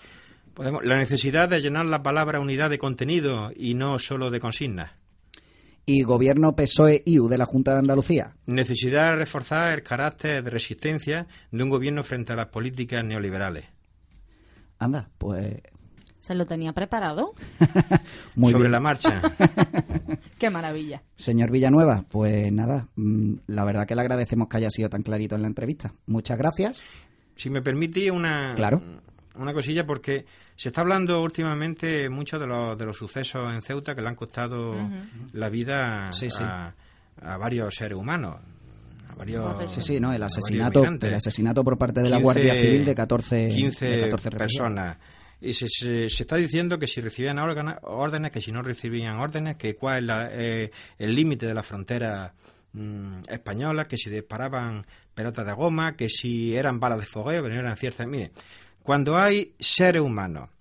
[0.56, 0.84] Podemos.
[0.84, 4.91] La necesidad de llenar la palabra unidad de contenido y no solo de consignas.
[5.86, 8.36] ¿Y gobierno PSOE-IU de la Junta de Andalucía?
[8.48, 13.65] Necesidad de reforzar el carácter de resistencia de un gobierno frente a las políticas neoliberales.
[14.80, 15.62] Anda, pues
[16.26, 17.36] ¿Se lo tenía preparado?
[18.36, 19.22] Muy Sobre la marcha.
[20.39, 21.04] Qué maravilla.
[21.15, 25.36] Señor Villanueva, pues nada, mm, la verdad que le agradecemos que haya sido tan clarito
[25.36, 25.94] en la entrevista.
[26.08, 26.82] Muchas gracias.
[27.36, 28.82] Si me permite una, claro.
[29.38, 33.95] Una cosilla, porque se está hablando últimamente mucho de los, de los sucesos en Ceuta
[33.95, 34.76] que le han costado
[35.34, 38.38] la vida A, varios seres humanos.
[39.10, 42.86] A varios, sí, sí, no, el asesinato, el asesinato por parte de la Guardia Civil
[42.86, 44.98] de 14, 15 de 14 personas.
[45.41, 49.76] Y se, se, está diciendo que si recibían órdenes, que si no recibían órdenes, que
[49.76, 52.34] cuál es eh, el límite de la frontera
[52.74, 57.50] mm, española, que si disparaban pelotas de goma, que si eran balas de fogueo, que
[57.50, 58.08] no eran ciertas.
[58.08, 58.32] Mire,
[58.86, 60.52] cuando hay seres humanos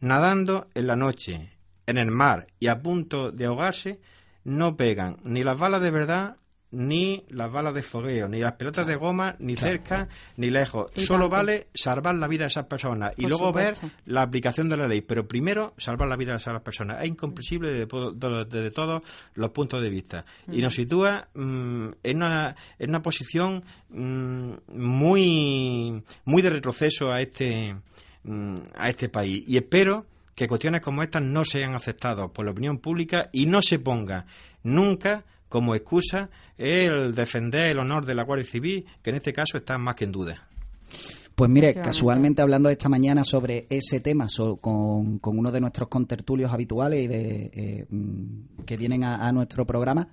[0.00, 1.52] nadando en la noche
[1.84, 4.00] en el mar y a punto de ahogarse,
[4.42, 6.36] no pegan ni las balas de verdad
[6.74, 10.90] ni las balas de fogueo, ni las pelotas de goma, ni cerca, ni lejos.
[10.96, 14.88] Solo vale salvar la vida de esas personas y luego ver la aplicación de la
[14.88, 15.00] ley.
[15.00, 17.02] Pero primero, salvar la vida de esas personas.
[17.02, 19.02] Es incomprensible desde, todos
[19.34, 20.24] los puntos de vista.
[20.50, 27.20] Y nos sitúa mm, en, una, en una posición mm, muy, muy de retroceso a
[27.20, 27.76] este,
[28.24, 29.44] mm, a este país.
[29.46, 33.62] Y espero que cuestiones como estas no sean aceptadas por la opinión pública y no
[33.62, 34.26] se ponga
[34.64, 39.56] nunca como excusa el defender el honor de la Guardia Civil, que en este caso
[39.56, 40.48] está más que en duda.
[41.32, 44.26] Pues mire, casualmente hablando esta mañana sobre ese tema
[44.60, 50.08] con, uno de nuestros contertulios habituales y de, eh, mm, que vienen a, nuestro programa,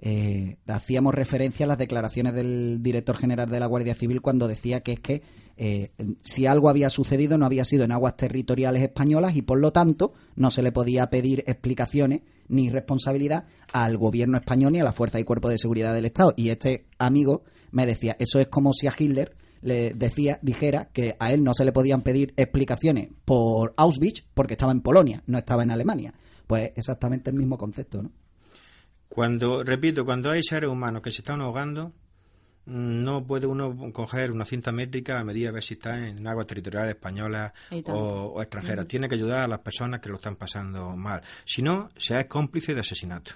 [0.00, 4.80] eh, hacíamos referencia a las declaraciones del director general de la Guardia Civil cuando decía
[4.80, 5.22] que es que
[5.58, 5.90] eh,
[6.22, 10.14] si algo había sucedido no había sido en aguas territoriales españolas y por lo tanto
[10.36, 15.20] no se le podía pedir explicaciones ni responsabilidad al gobierno español ni a la fuerza
[15.20, 16.34] y cuerpo de seguridad del Estado.
[16.36, 21.16] Y este amigo me decía, eso es como si a Hitler le decía, dijera que
[21.18, 25.38] a él no se le podían pedir explicaciones por Auschwitz porque estaba en Polonia, no
[25.38, 26.14] estaba en Alemania.
[26.46, 28.12] Pues exactamente el mismo concepto, ¿no?
[29.08, 31.92] Cuando, repito, cuando hay seres humanos que se están ahogando,
[32.66, 36.46] no puede uno coger una cinta métrica a medida de ver si está en aguas
[36.46, 37.52] territoriales españolas
[37.86, 38.86] o, extranjeras.
[38.86, 41.22] Tiene que ayudar a las personas que lo están pasando mal.
[41.44, 43.32] Si no, se es cómplice de asesinato.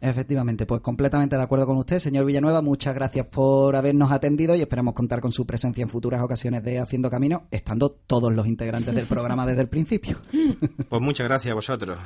[0.00, 2.60] Efectivamente, pues completamente de acuerdo con usted, señor Villanueva.
[2.60, 6.78] Muchas gracias por habernos atendido y esperamos contar con su presencia en futuras ocasiones de
[6.78, 10.18] Haciendo Camino, estando todos los integrantes del programa desde el principio.
[10.88, 11.98] Pues muchas gracias a vosotros.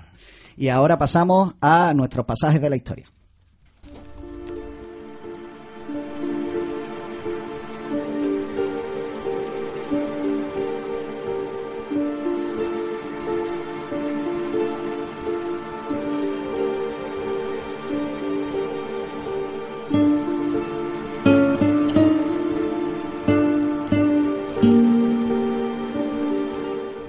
[0.57, 3.11] Y ahora pasamos a nuestros pasajes de la historia.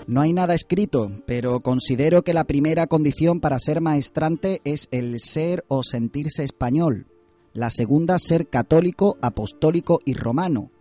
[0.09, 5.19] No hay nada escrito, pero considero que la primera condición para ser maestrante es el
[5.19, 7.05] ser o sentirse español.
[7.53, 10.71] La segunda, ser católico, apostólico y romano.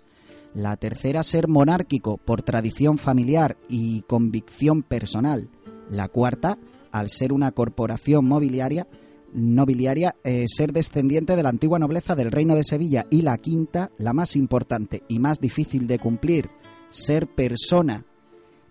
[0.54, 5.50] La tercera, ser monárquico por tradición familiar y convicción personal.
[5.90, 6.56] La cuarta,
[6.90, 8.86] al ser una corporación mobiliaria,
[9.34, 13.04] nobiliaria, eh, ser descendiente de la antigua nobleza del Reino de Sevilla.
[13.10, 16.48] Y la quinta, la más importante y más difícil de cumplir,
[16.88, 18.06] ser persona.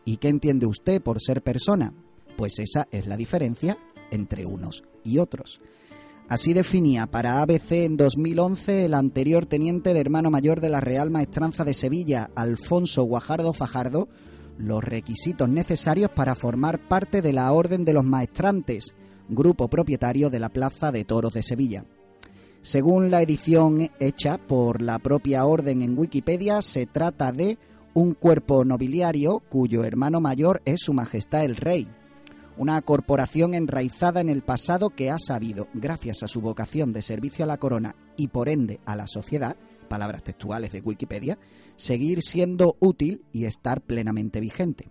[0.08, 1.94] ¿Y qué entiende usted por ser persona?
[2.38, 3.78] Pues esa es la diferencia
[4.10, 5.60] entre unos y otros.
[6.30, 11.12] Así definía para ABC en 2011 el anterior teniente de hermano mayor de la Real
[11.12, 14.08] Maestranza de Sevilla, Alfonso Guajardo Fajardo,
[14.58, 18.96] los requisitos necesarios para formar parte de la Orden de los Maestrantes,
[19.28, 21.84] grupo propietario de la Plaza de Toros de Sevilla.
[22.62, 27.58] Según la edición hecha por la propia orden en Wikipedia, se trata de
[27.98, 31.88] un cuerpo nobiliario cuyo hermano mayor es Su Majestad el Rey,
[32.56, 37.44] una corporación enraizada en el pasado que ha sabido, gracias a su vocación de servicio
[37.44, 39.56] a la corona y por ende a la sociedad,
[39.90, 41.40] palabras textuales de Wikipedia,
[41.76, 44.90] seguir siendo útil y estar plenamente vigente.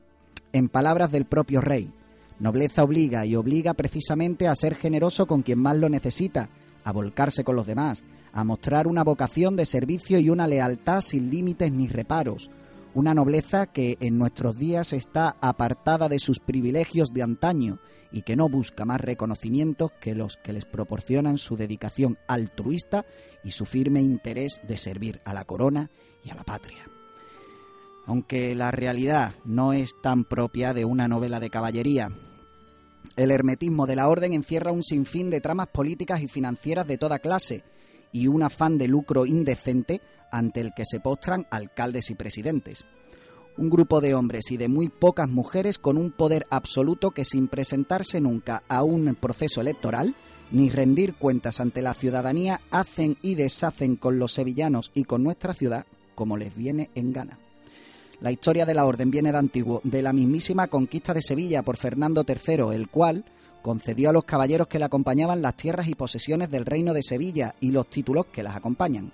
[0.52, 1.92] En palabras del propio rey,
[2.40, 6.48] nobleza obliga y obliga precisamente a ser generoso con quien más lo necesita,
[6.82, 11.30] a volcarse con los demás, a mostrar una vocación de servicio y una lealtad sin
[11.30, 12.50] límites ni reparos,
[12.96, 17.78] una nobleza que en nuestros días está apartada de sus privilegios de antaño
[18.10, 23.04] y que no busca más reconocimientos que los que les proporcionan su dedicación altruista
[23.44, 25.90] y su firme interés de servir a la corona
[26.24, 26.88] y a la patria.
[28.06, 32.10] Aunque la realidad no es tan propia de una novela de caballería,
[33.16, 37.18] el hermetismo de la orden encierra un sinfín de tramas políticas y financieras de toda
[37.18, 37.62] clase
[38.16, 40.00] y un afán de lucro indecente
[40.30, 42.86] ante el que se postran alcaldes y presidentes.
[43.58, 47.46] Un grupo de hombres y de muy pocas mujeres con un poder absoluto que sin
[47.46, 50.14] presentarse nunca a un proceso electoral
[50.50, 55.52] ni rendir cuentas ante la ciudadanía hacen y deshacen con los sevillanos y con nuestra
[55.52, 57.38] ciudad como les viene en gana.
[58.22, 61.76] La historia de la orden viene de antiguo, de la mismísima conquista de Sevilla por
[61.76, 63.26] Fernando III, el cual
[63.66, 67.56] concedió a los caballeros que le acompañaban las tierras y posesiones del reino de Sevilla
[67.58, 69.10] y los títulos que las acompañan.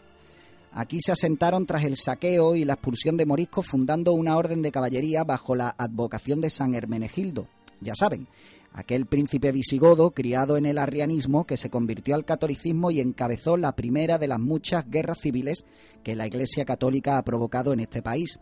[0.73, 4.71] Aquí se asentaron tras el saqueo y la expulsión de moriscos fundando una orden de
[4.71, 7.47] caballería bajo la advocación de San Hermenegildo.
[7.81, 8.29] Ya saben,
[8.75, 13.75] aquel príncipe visigodo criado en el arrianismo que se convirtió al catolicismo y encabezó la
[13.75, 15.65] primera de las muchas guerras civiles
[16.03, 18.39] que la Iglesia Católica ha provocado en este país.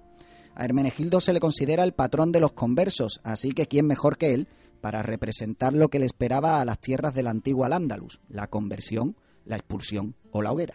[0.56, 4.32] A Hermenegildo se le considera el patrón de los conversos, así que quién mejor que
[4.32, 4.48] él
[4.80, 9.56] para representar lo que le esperaba a las tierras del antiguo Al-Ándalus, la conversión, la
[9.56, 10.74] expulsión o la hoguera.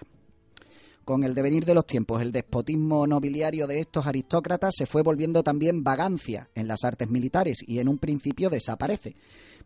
[1.06, 5.44] Con el devenir de los tiempos, el despotismo nobiliario de estos aristócratas se fue volviendo
[5.44, 9.16] también vagancia en las artes militares y en un principio desaparece.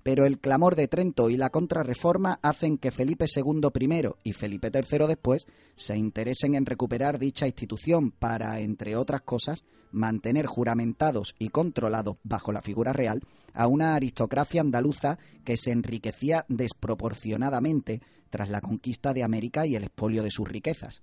[0.03, 4.69] Pero el clamor de Trento y la contrarreforma hacen que Felipe II primero y Felipe
[4.69, 11.47] III después se interesen en recuperar dicha institución para, entre otras cosas, mantener juramentados y
[11.47, 13.21] controlados bajo la figura real
[13.53, 19.85] a una aristocracia andaluza que se enriquecía desproporcionadamente tras la conquista de América y el
[19.85, 21.01] expolio de sus riquezas.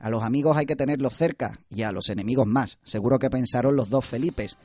[0.00, 2.78] A los amigos hay que tenerlos cerca y a los enemigos más.
[2.84, 4.56] Seguro que pensaron los dos Felipes.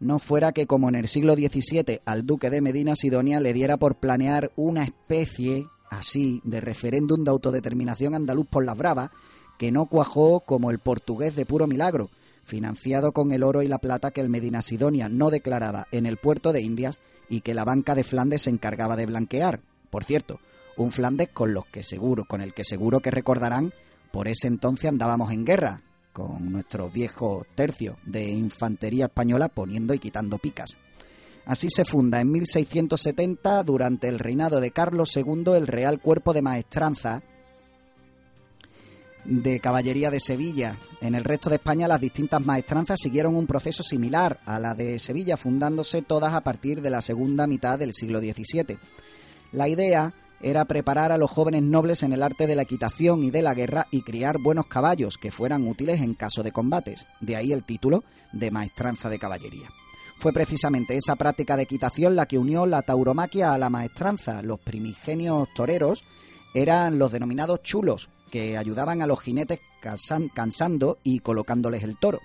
[0.00, 3.76] No fuera que como en el siglo XVII al duque de Medina Sidonia le diera
[3.76, 9.10] por planear una especie así de referéndum de autodeterminación andaluz por las bravas
[9.58, 12.10] que no cuajó como el portugués de puro milagro,
[12.44, 16.16] financiado con el oro y la plata que el Medina Sidonia no declaraba en el
[16.16, 16.98] puerto de Indias
[17.28, 19.60] y que la banca de Flandes se encargaba de blanquear.
[19.90, 20.40] Por cierto,
[20.76, 23.74] un Flandes con los que seguro, con el que seguro que recordarán
[24.18, 25.80] por ese entonces andábamos en guerra,
[26.12, 30.76] con nuestros viejos tercios de infantería española poniendo y quitando picas.
[31.46, 36.42] Así se funda en 1670, durante el reinado de Carlos II, el Real Cuerpo de
[36.42, 37.22] Maestranza
[39.24, 40.76] de Caballería de Sevilla.
[41.00, 44.98] En el resto de España las distintas maestranzas siguieron un proceso similar a la de
[44.98, 48.78] Sevilla, fundándose todas a partir de la segunda mitad del siglo XVII.
[49.52, 53.30] La idea era preparar a los jóvenes nobles en el arte de la equitación y
[53.30, 57.06] de la guerra y criar buenos caballos que fueran útiles en caso de combates.
[57.20, 59.68] De ahí el título de maestranza de caballería.
[60.18, 64.42] Fue precisamente esa práctica de equitación la que unió la tauromaquia a la maestranza.
[64.42, 66.02] Los primigenios toreros
[66.54, 69.60] eran los denominados chulos, que ayudaban a los jinetes
[70.34, 72.20] cansando y colocándoles el toro.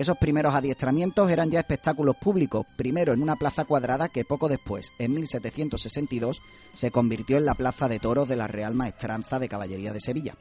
[0.00, 4.92] Esos primeros adiestramientos eran ya espectáculos públicos, primero en una plaza cuadrada que poco después,
[4.98, 6.40] en 1762,
[6.72, 10.34] se convirtió en la plaza de toros de la Real Maestranza de Caballería de Sevilla.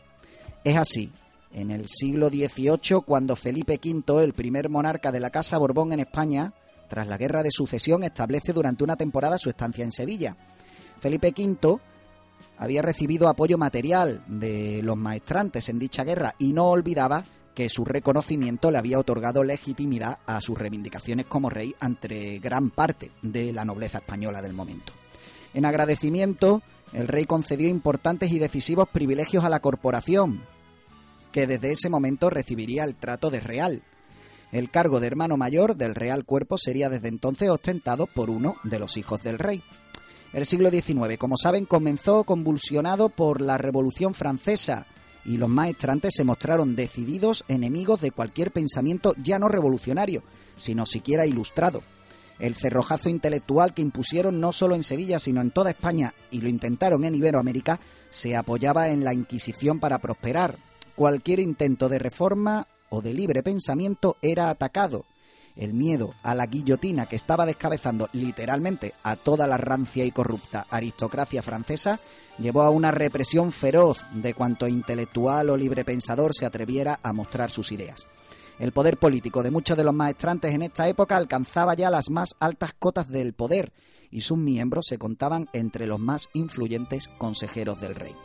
[0.64, 1.12] Es así,
[1.52, 6.00] en el siglo XVIII, cuando Felipe V, el primer monarca de la Casa Borbón en
[6.00, 6.54] España,
[6.88, 10.38] tras la Guerra de Sucesión, establece durante una temporada su estancia en Sevilla.
[11.02, 11.82] Felipe V
[12.60, 17.26] había recibido apoyo material de los maestrantes en dicha guerra y no olvidaba
[17.60, 23.12] que su reconocimiento le había otorgado legitimidad a sus reivindicaciones como rey ante gran parte
[23.22, 24.94] de la nobleza española del momento.
[25.54, 26.62] En agradecimiento,
[26.94, 30.42] el rey concedió importantes y decisivos privilegios a la corporación,
[31.34, 33.84] que desde ese momento recibiría el trato de real.
[34.54, 38.80] El cargo de hermano mayor del Real Cuerpo sería desde entonces ostentado por uno de
[38.80, 39.62] los hijos del rey.
[40.32, 44.88] El siglo XIX, como saben, comenzó convulsionado por la Revolución Francesa,
[45.26, 50.24] y los maestrantes se mostraron decididos enemigos de cualquier pensamiento ya no revolucionario,
[50.58, 51.84] sino siquiera ilustrado.
[52.40, 56.48] El cerrojazo intelectual que impusieron no solo en Sevilla, sino en toda España, y lo
[56.48, 60.58] intentaron en Iberoamérica, se apoyaba en la Inquisición para prosperar.
[60.96, 65.06] Cualquier intento de reforma o de libre pensamiento era atacado,
[65.60, 70.66] el miedo a la guillotina que estaba descabezando literalmente a toda la rancia y corrupta
[70.70, 72.00] aristocracia francesa
[72.40, 77.74] llevó a una represión feroz de cuanto intelectual o librepensador se atreviera a mostrar sus
[77.74, 78.08] ideas.
[78.58, 82.36] El poder político de muchos de los maestrantes en esta época alcanzaba ya las más
[82.40, 83.74] altas cotas del poder
[84.12, 88.16] y sus miembros se contaban entre los más influyentes consejeros del rey.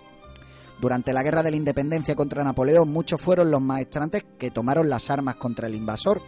[0.80, 5.08] Durante la guerra de la independencia contra Napoleón, muchos fueron los maestrantes que tomaron las
[5.08, 6.20] armas contra el invasor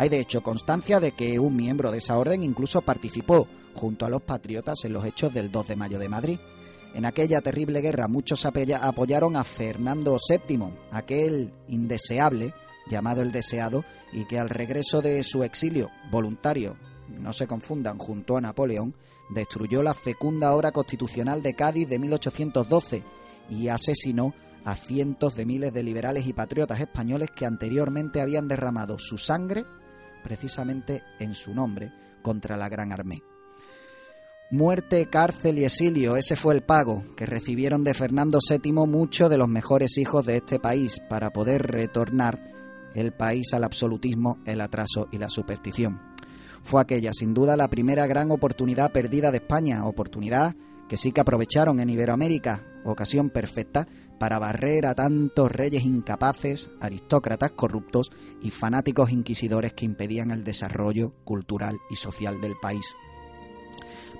[0.00, 4.08] hay de hecho constancia de que un miembro de esa orden incluso participó junto a
[4.08, 6.38] los patriotas en los hechos del 2 de mayo de Madrid.
[6.94, 12.54] En aquella terrible guerra muchos apoyaron a Fernando VII, aquel indeseable
[12.88, 18.38] llamado el deseado, y que al regreso de su exilio voluntario, no se confundan, junto
[18.38, 18.94] a Napoleón,
[19.28, 23.02] destruyó la fecunda obra constitucional de Cádiz de 1812
[23.50, 24.32] y asesinó
[24.64, 29.66] a cientos de miles de liberales y patriotas españoles que anteriormente habían derramado su sangre
[30.22, 31.92] precisamente en su nombre
[32.22, 33.22] contra la Gran Armée.
[34.52, 39.38] Muerte, cárcel y exilio, ese fue el pago que recibieron de Fernando VII muchos de
[39.38, 42.40] los mejores hijos de este país para poder retornar
[42.94, 46.00] el país al absolutismo, el atraso y la superstición.
[46.62, 50.56] Fue aquella, sin duda, la primera gran oportunidad perdida de España, oportunidad
[50.90, 53.86] que sí que aprovecharon en Iberoamérica, ocasión perfecta
[54.18, 58.10] para barrer a tantos reyes incapaces, aristócratas corruptos
[58.42, 62.84] y fanáticos inquisidores que impedían el desarrollo cultural y social del país.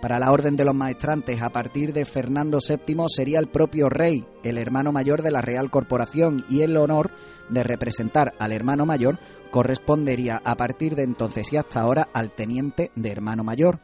[0.00, 4.24] Para la orden de los maestrantes, a partir de Fernando VII sería el propio rey,
[4.44, 7.10] el hermano mayor de la Real Corporación, y el honor
[7.48, 9.18] de representar al hermano mayor
[9.50, 13.80] correspondería a partir de entonces y hasta ahora al teniente de hermano mayor,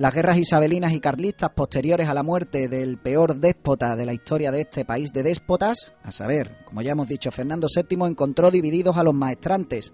[0.00, 4.50] las guerras isabelinas y carlistas posteriores a la muerte del peor déspota de la historia
[4.50, 8.96] de este país de déspotas, a saber, como ya hemos dicho, Fernando VII encontró divididos
[8.96, 9.92] a los maestrantes,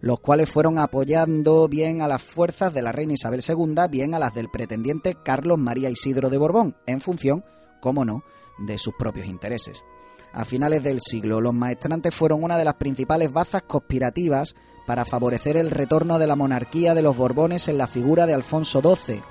[0.00, 4.18] los cuales fueron apoyando bien a las fuerzas de la reina Isabel II, bien a
[4.18, 7.44] las del pretendiente Carlos María Isidro de Borbón, en función,
[7.80, 8.24] como no,
[8.58, 9.84] de sus propios intereses.
[10.36, 14.54] A finales del siglo, los maestrantes fueron una de las principales bazas conspirativas
[14.86, 18.82] para favorecer el retorno de la monarquía de los Borbones en la figura de Alfonso
[18.82, 19.22] XII,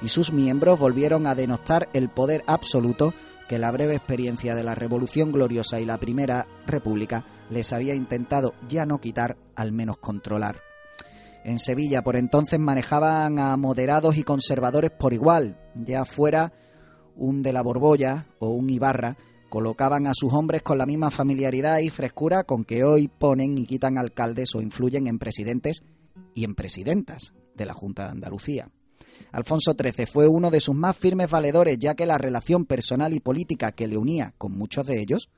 [0.00, 3.12] y sus miembros volvieron a denostar el poder absoluto
[3.46, 8.54] que la breve experiencia de la Revolución Gloriosa y la Primera República les había intentado
[8.66, 10.62] ya no quitar, al menos controlar.
[11.44, 16.54] En Sevilla por entonces manejaban a moderados y conservadores por igual, ya fuera
[17.16, 19.18] un de la Borbolla o un Ibarra,
[19.54, 23.66] colocaban a sus hombres con la misma familiaridad y frescura con que hoy ponen y
[23.66, 25.84] quitan alcaldes o influyen en presidentes
[26.34, 28.68] y en presidentas de la Junta de Andalucía.
[29.30, 33.20] Alfonso XIII fue uno de sus más firmes valedores, ya que la relación personal y
[33.20, 35.30] política que le unía con muchos de ellos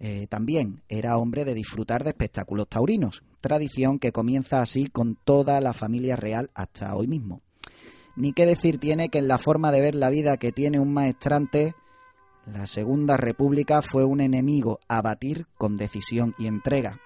[0.00, 5.60] eh, también era hombre de disfrutar de espectáculos taurinos, tradición que comienza así con toda
[5.60, 7.42] la familia real hasta hoy mismo.
[8.16, 10.92] Ni qué decir tiene que en la forma de ver la vida que tiene un
[10.92, 11.76] maestrante
[12.46, 17.00] la Segunda República fue un enemigo a batir con decisión y entrega,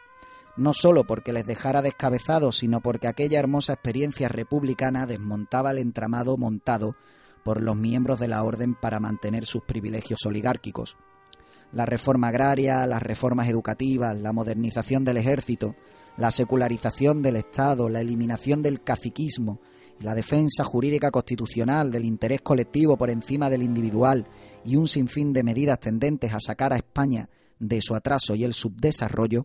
[0.57, 6.37] no solo porque les dejara descabezados, sino porque aquella hermosa experiencia republicana desmontaba el entramado
[6.37, 6.95] montado
[7.43, 10.99] por los miembros de la orden para mantener sus privilegios oligárquicos.
[11.73, 15.75] La reforma agraria, las reformas educativas, la modernización del ejército,
[16.19, 19.59] la secularización del Estado, la eliminación del caciquismo
[20.01, 24.27] la defensa jurídica constitucional del interés colectivo por encima del individual
[24.65, 27.29] y un sinfín de medidas tendentes a sacar a España
[27.59, 29.45] de su atraso y el subdesarrollo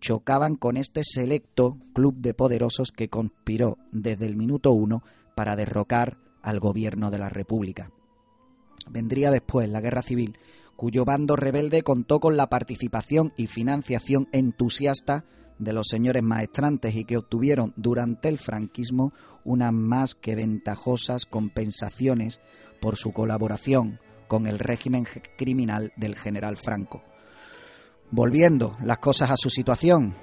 [0.00, 5.02] chocaban con este selecto club de poderosos que conspiró desde el minuto uno
[5.34, 7.90] para derrocar al gobierno de la República.
[8.90, 10.38] Vendría después la guerra civil,
[10.76, 15.24] cuyo bando rebelde contó con la participación y financiación entusiasta
[15.58, 19.12] de los señores maestrantes y que obtuvieron durante el franquismo
[19.44, 22.40] unas más que ventajosas compensaciones
[22.80, 27.02] por su colaboración con el régimen criminal del general Franco.
[28.10, 30.14] Volviendo las cosas a su situación,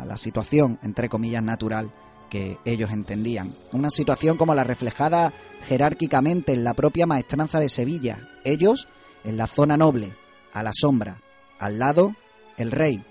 [0.00, 1.92] a la situación, entre comillas, natural
[2.30, 3.52] que ellos entendían.
[3.72, 5.32] Una situación como la reflejada
[5.68, 8.28] jerárquicamente en la propia maestranza de Sevilla.
[8.44, 8.88] Ellos
[9.24, 10.14] en la zona noble,
[10.52, 11.20] a la sombra,
[11.58, 12.14] al lado
[12.56, 13.04] el rey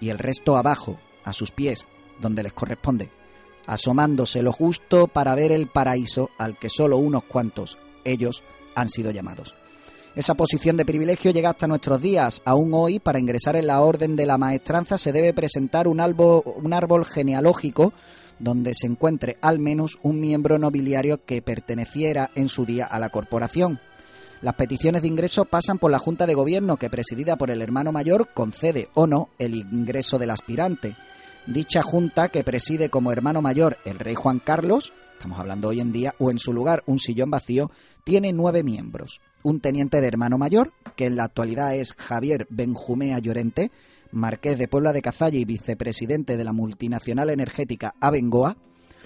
[0.00, 1.86] y el resto abajo, a sus pies,
[2.20, 3.10] donde les corresponde,
[3.66, 8.42] asomándose lo justo para ver el paraíso al que solo unos cuantos, ellos,
[8.74, 9.54] han sido llamados.
[10.16, 12.42] Esa posición de privilegio llega hasta nuestros días.
[12.44, 16.42] Aún hoy, para ingresar en la orden de la maestranza, se debe presentar un árbol,
[16.44, 17.92] un árbol genealógico
[18.40, 23.10] donde se encuentre al menos un miembro nobiliario que perteneciera en su día a la
[23.10, 23.80] corporación.
[24.42, 27.92] Las peticiones de ingreso pasan por la Junta de Gobierno, que presidida por el hermano
[27.92, 30.96] mayor concede o no el ingreso del aspirante.
[31.46, 35.92] Dicha Junta, que preside como hermano mayor el rey Juan Carlos, estamos hablando hoy en
[35.92, 37.70] día, o en su lugar un sillón vacío,
[38.02, 39.20] tiene nueve miembros.
[39.42, 43.70] Un teniente de hermano mayor, que en la actualidad es Javier Benjumea Llorente,
[44.10, 48.56] marqués de Puebla de Cazalla y vicepresidente de la multinacional energética Abengoa,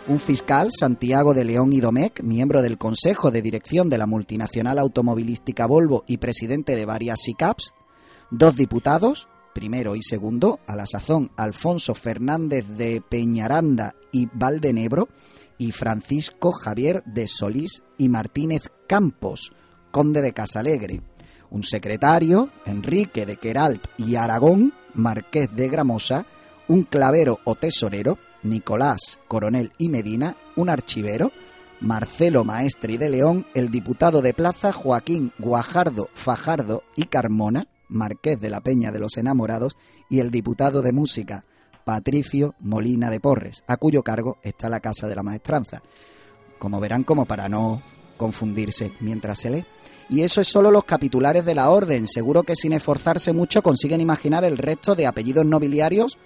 [0.07, 4.79] un fiscal, Santiago de León y Domecq, miembro del Consejo de Dirección de la multinacional
[4.79, 7.73] automovilística Volvo y presidente de varias SICAPs,
[8.31, 15.09] dos diputados, primero y segundo, a la sazón Alfonso Fernández de Peñaranda y Valdenebro,
[15.57, 19.53] y Francisco Javier de Solís y Martínez Campos,
[19.91, 21.01] conde de Casalegre,
[21.51, 26.27] un secretario, Enrique de Queralt y Aragón, marqués de Gramosa,
[26.69, 31.33] un clavero o tesorero, Nicolás Coronel y Medina, un archivero,
[31.81, 38.51] Marcelo Maestri de León, el diputado de Plaza Joaquín Guajardo Fajardo y Carmona, marqués de
[38.51, 39.77] la Peña de los Enamorados,
[40.09, 41.45] y el diputado de Música
[41.85, 45.83] Patricio Molina de Porres, a cuyo cargo está la Casa de la Maestranza.
[46.59, 47.83] Como verán, como para no
[48.17, 49.65] confundirse mientras se lee.
[50.09, 52.07] Y eso es solo los capitulares de la orden.
[52.07, 56.19] Seguro que sin esforzarse mucho consiguen imaginar el resto de apellidos nobiliarios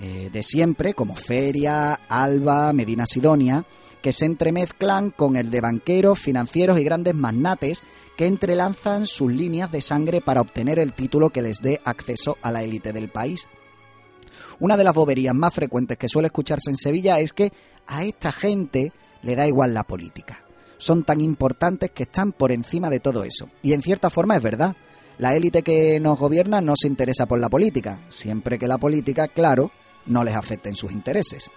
[0.00, 3.64] eh, de siempre, como Feria, Alba, Medina Sidonia,
[4.00, 7.82] que se entremezclan con el de banqueros, financieros y grandes magnates
[8.16, 12.50] que entrelazan sus líneas de sangre para obtener el título que les dé acceso a
[12.50, 13.46] la élite del país.
[14.58, 17.52] Una de las boberías más frecuentes que suele escucharse en Sevilla es que
[17.86, 20.44] a esta gente le da igual la política.
[20.78, 23.48] Son tan importantes que están por encima de todo eso.
[23.62, 24.76] Y en cierta forma es verdad.
[25.18, 29.28] La élite que nos gobierna no se interesa por la política, siempre que la política,
[29.28, 29.70] claro,
[30.06, 31.50] no les afecten sus intereses.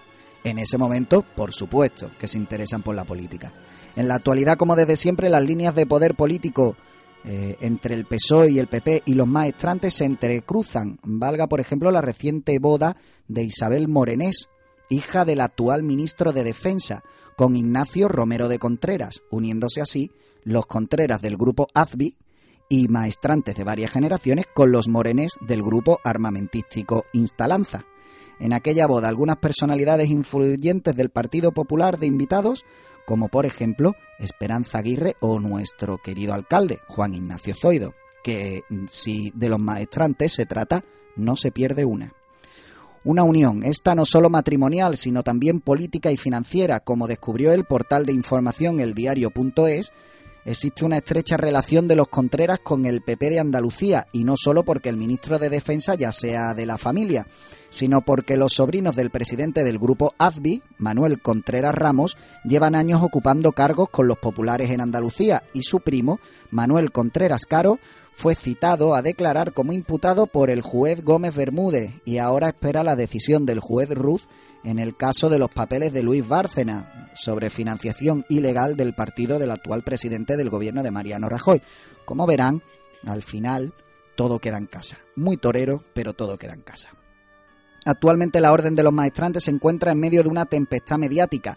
[0.44, 3.52] En ese momento, por supuesto, que se interesan por la política.
[3.96, 6.76] En la actualidad, como desde siempre, las líneas de poder político
[7.24, 10.98] eh, entre el PSOE y el PP y los maestrantes se entrecruzan.
[11.02, 14.48] Valga, por ejemplo, la reciente boda de Isabel Morenés,
[14.88, 17.02] hija del actual ministro de Defensa,
[17.36, 20.12] con Ignacio Romero de Contreras, uniéndose así
[20.44, 22.16] los Contreras del grupo AZBI
[22.68, 27.84] y maestrantes de varias generaciones con los morenés del grupo armamentístico Instalanza.
[28.38, 32.64] En aquella boda algunas personalidades influyentes del Partido Popular de invitados,
[33.06, 39.48] como por ejemplo Esperanza Aguirre o nuestro querido alcalde, Juan Ignacio Zoido, que si de
[39.48, 40.84] los maestrantes se trata,
[41.14, 42.12] no se pierde una.
[43.04, 48.04] Una unión, esta no solo matrimonial, sino también política y financiera, como descubrió el portal
[48.04, 49.92] de información eldiario.es,
[50.44, 54.64] existe una estrecha relación de los Contreras con el PP de Andalucía, y no solo
[54.64, 57.28] porque el ministro de Defensa ya sea de la familia,
[57.76, 63.52] sino porque los sobrinos del presidente del grupo AZBI, Manuel Contreras Ramos, llevan años ocupando
[63.52, 66.18] cargos con los populares en Andalucía y su primo,
[66.50, 67.78] Manuel Contreras Caro,
[68.14, 72.96] fue citado a declarar como imputado por el juez Gómez Bermúdez y ahora espera la
[72.96, 74.26] decisión del juez Ruz
[74.64, 79.50] en el caso de los papeles de Luis Bárcena sobre financiación ilegal del partido del
[79.50, 81.60] actual presidente del gobierno de Mariano Rajoy.
[82.06, 82.62] Como verán,
[83.04, 83.74] al final
[84.14, 84.96] todo queda en casa.
[85.14, 86.95] Muy torero, pero todo queda en casa.
[87.86, 91.56] Actualmente la Orden de los Maestrantes se encuentra en medio de una tempestad mediática,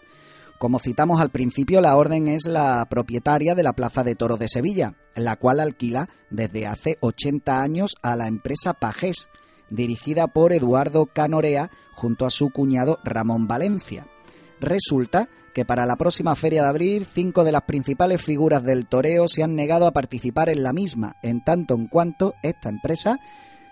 [0.58, 4.46] Como citamos al principio, la orden es la propietaria de la Plaza de Toros de
[4.46, 9.28] Sevilla, la cual alquila desde hace 80 años a la empresa Pajés,
[9.70, 14.06] dirigida por Eduardo Canorea junto a su cuñado Ramón Valencia.
[14.60, 19.26] Resulta que para la próxima feria de abril cinco de las principales figuras del toreo
[19.26, 23.18] se han negado a participar en la misma, en tanto en cuanto esta empresa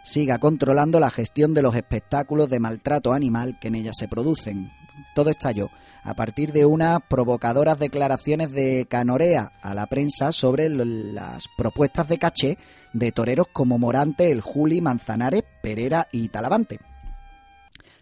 [0.09, 4.73] siga controlando la gestión de los espectáculos de maltrato animal que en ella se producen.
[5.15, 5.69] Todo estalló
[6.03, 12.19] a partir de unas provocadoras declaraciones de Canorea a la prensa sobre las propuestas de
[12.19, 12.59] caché
[12.95, 16.79] de toreros como Morante, el Juli, Manzanares, Perera y Talavante.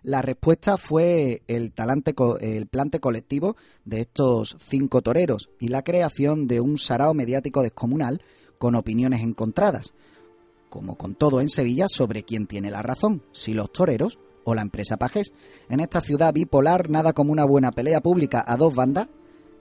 [0.03, 6.47] La respuesta fue el, talante, el plante colectivo de estos cinco toreros y la creación
[6.47, 8.23] de un sarao mediático descomunal
[8.59, 9.93] con opiniones encontradas,
[10.77, 14.61] como con todo en Sevilla sobre quién tiene la razón, si los toreros o la
[14.61, 15.33] empresa Pajés.
[15.71, 19.09] En esta ciudad bipolar, nada como una buena pelea pública a dos bandas,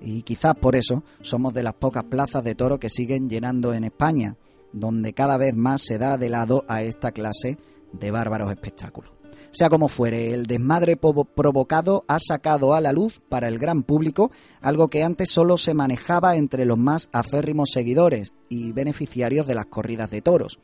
[0.02, 3.86] y quizás por eso somos de las pocas plazas de toro que siguen llenando en
[3.86, 4.36] España,
[4.74, 7.58] donde cada vez más se da de lado a esta clase
[7.94, 9.14] de bárbaros espectáculos.
[9.52, 14.32] Sea como fuere, el desmadre provocado ha sacado a la luz para el gran público
[14.60, 19.68] algo que antes solo se manejaba entre los más aférrimos seguidores y beneficiarios de las
[19.68, 20.60] corridas de toros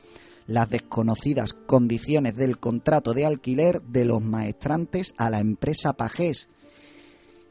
[0.48, 6.50] las desconocidas condiciones del contrato de alquiler de los maestrantes a la empresa Pajés.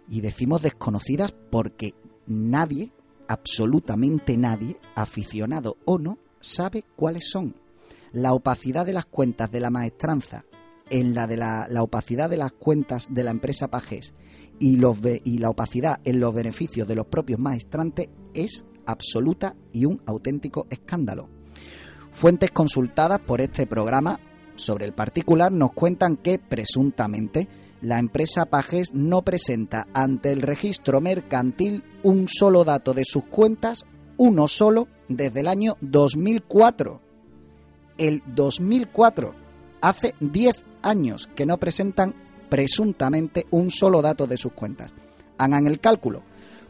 [0.09, 1.95] Y decimos desconocidas porque
[2.27, 2.91] nadie,
[3.29, 7.55] absolutamente nadie, aficionado o no, sabe cuáles son.
[8.13, 10.45] La opacidad de las cuentas de la maestranza
[10.91, 14.13] en la de la, opacidad de las cuentas de la empresa Pajés
[14.59, 19.85] y, los, y la opacidad en los beneficios de los propios maestrantes es absoluta y
[19.85, 21.40] un auténtico escándalo.
[22.13, 24.19] Fuentes consultadas por este programa
[24.57, 27.49] sobre el particular nos cuentan que, presuntamente,
[27.81, 33.87] la empresa Pajes no presenta ante el registro mercantil un solo dato de sus cuentas,
[34.17, 37.01] uno solo, desde el año 2004.
[37.97, 39.35] El 2004,
[39.81, 42.15] hace 10 años que no presentan
[42.49, 44.93] presuntamente un solo dato de sus cuentas.
[45.39, 46.23] Hagan el cálculo.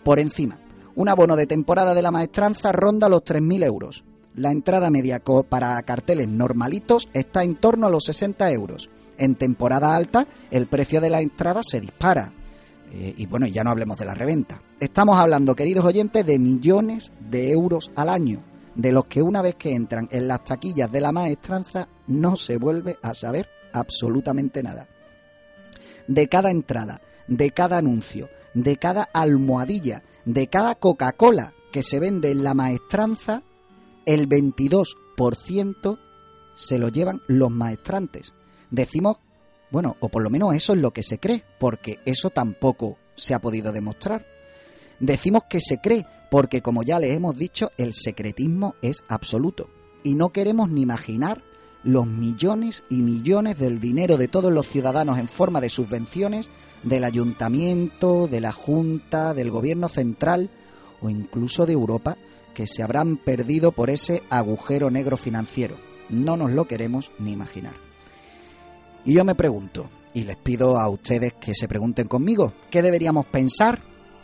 [0.04, 0.58] Por encima,
[0.94, 4.04] un abono de temporada de la maestranza ronda los 3.000 euros
[4.40, 8.88] la entrada media para carteles normalitos está en torno a los 60 euros.
[9.18, 12.32] En temporada alta, el precio de la entrada se dispara.
[12.90, 14.62] Eh, y bueno, ya no hablemos de la reventa.
[14.80, 18.42] Estamos hablando, queridos oyentes, de millones de euros al año,
[18.74, 22.56] de los que una vez que entran en las taquillas de la maestranza no se
[22.56, 24.88] vuelve a saber absolutamente nada.
[26.08, 32.30] De cada entrada, de cada anuncio, de cada almohadilla, de cada Coca-Cola que se vende
[32.30, 33.42] en la maestranza,
[34.10, 35.98] el 22%
[36.56, 38.34] se lo llevan los maestrantes.
[38.68, 39.18] Decimos,
[39.70, 43.34] bueno, o por lo menos eso es lo que se cree, porque eso tampoco se
[43.34, 44.26] ha podido demostrar.
[44.98, 49.70] Decimos que se cree, porque como ya les hemos dicho, el secretismo es absoluto.
[50.02, 51.44] Y no queremos ni imaginar
[51.84, 56.50] los millones y millones del dinero de todos los ciudadanos en forma de subvenciones
[56.82, 60.50] del ayuntamiento, de la Junta, del gobierno central
[61.00, 62.16] o incluso de Europa
[62.54, 65.76] que se habrán perdido por ese agujero negro financiero.
[66.08, 67.74] No nos lo queremos ni imaginar.
[69.04, 73.26] Y yo me pregunto, y les pido a ustedes que se pregunten conmigo, ¿qué deberíamos
[73.26, 73.80] pensar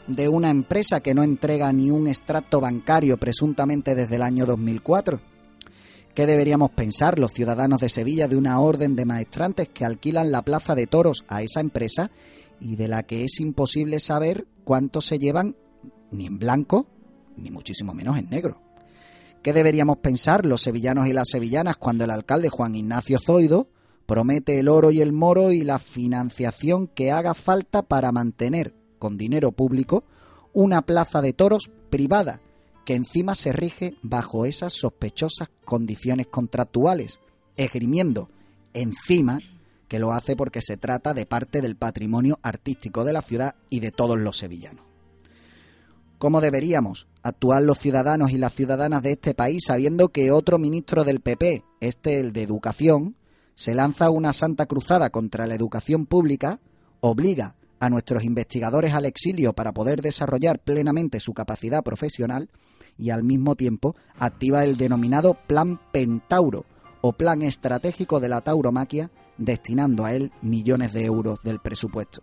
[0.06, 5.20] de una empresa que no entrega ni un extracto bancario presuntamente desde el año 2004?
[6.14, 10.42] ¿Qué deberíamos pensar los ciudadanos de Sevilla de una orden de maestrantes que alquilan la
[10.42, 12.10] plaza de toros a esa empresa
[12.58, 15.56] y de la que es imposible saber cuánto se llevan
[16.10, 16.86] ni en blanco
[17.37, 18.61] ni muchísimo menos en negro.
[19.43, 23.68] ¿Qué deberíamos pensar los sevillanos y las sevillanas cuando el alcalde Juan Ignacio Zoido
[24.07, 29.16] promete el oro y el moro y la financiación que haga falta para mantener, con
[29.16, 30.05] dinero público,
[30.53, 32.41] una plaza de toros privada
[32.87, 37.18] que encima se rige bajo esas sospechosas condiciones contractuales,
[37.57, 38.30] esgrimiendo
[38.72, 39.41] encima
[39.89, 43.80] que lo hace porque se trata de parte del patrimonio artístico de la ciudad y
[43.80, 44.84] de todos los sevillanos.
[46.18, 51.04] ¿Cómo deberíamos actuar los ciudadanos y las ciudadanas de este país sabiendo que otro ministro
[51.04, 53.16] del PP, este el de Educación,
[53.54, 56.58] se lanza una santa cruzada contra la educación pública,
[57.00, 62.48] obliga a nuestros investigadores al exilio para poder desarrollar plenamente su capacidad profesional
[62.96, 66.64] y al mismo tiempo activa el denominado Plan Pentauro
[67.02, 72.22] o Plan Estratégico de la Tauromaquia destinando a él millones de euros del presupuesto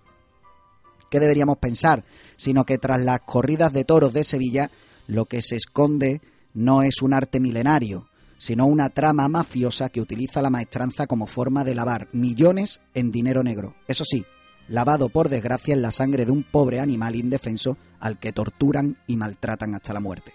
[1.14, 2.04] qué deberíamos pensar,
[2.38, 4.72] sino que tras las corridas de toros de Sevilla,
[5.06, 6.22] lo que se esconde
[6.56, 8.08] no es un arte milenario,
[8.40, 13.44] sino una trama mafiosa que utiliza la maestranza como forma de lavar millones en dinero
[13.44, 13.76] negro.
[13.88, 14.26] Eso sí,
[14.68, 19.16] lavado por desgracia en la sangre de un pobre animal indefenso al que torturan y
[19.16, 20.34] maltratan hasta la muerte.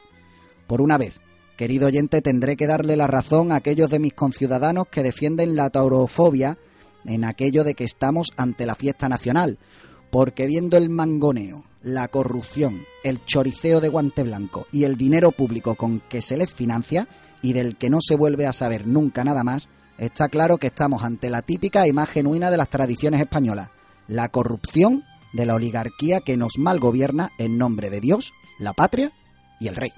[0.68, 1.20] Por una vez,
[1.56, 5.70] querido oyente, tendré que darle la razón a aquellos de mis conciudadanos que defienden la
[5.70, 6.56] taurofobia
[7.04, 9.58] en aquello de que estamos ante la fiesta nacional,
[10.10, 15.74] porque viendo el mangoneo, la corrupción, el choriceo de guante blanco y el dinero público
[15.74, 17.08] con que se les financia
[17.42, 21.04] y del que no se vuelve a saber nunca nada más, está claro que estamos
[21.04, 23.70] ante la típica y más genuina de las tradiciones españolas,
[24.08, 29.12] la corrupción de la oligarquía que nos malgobierna en nombre de Dios, la patria
[29.60, 29.92] y el rey.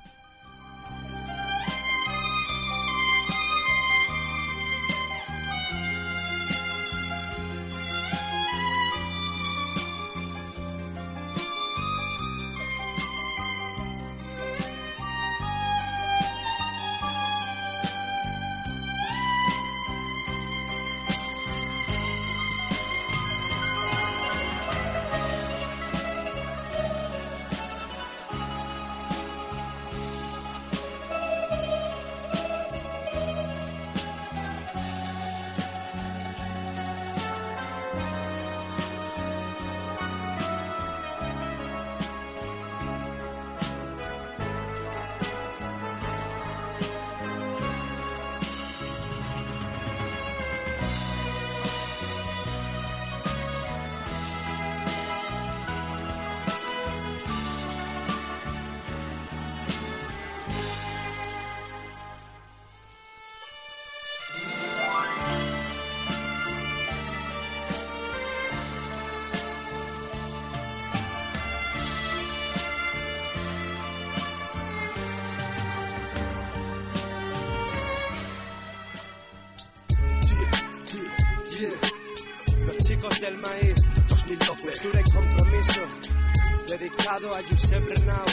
[87.31, 88.25] A Josep Renau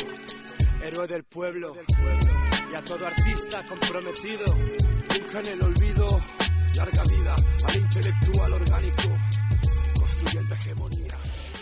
[0.81, 1.75] Héroe del pueblo
[2.71, 6.19] Y a todo artista comprometido Nunca en el olvido
[6.75, 7.35] Larga vida
[7.67, 9.03] al intelectual orgánico
[9.99, 10.96] Construyendo hegemonía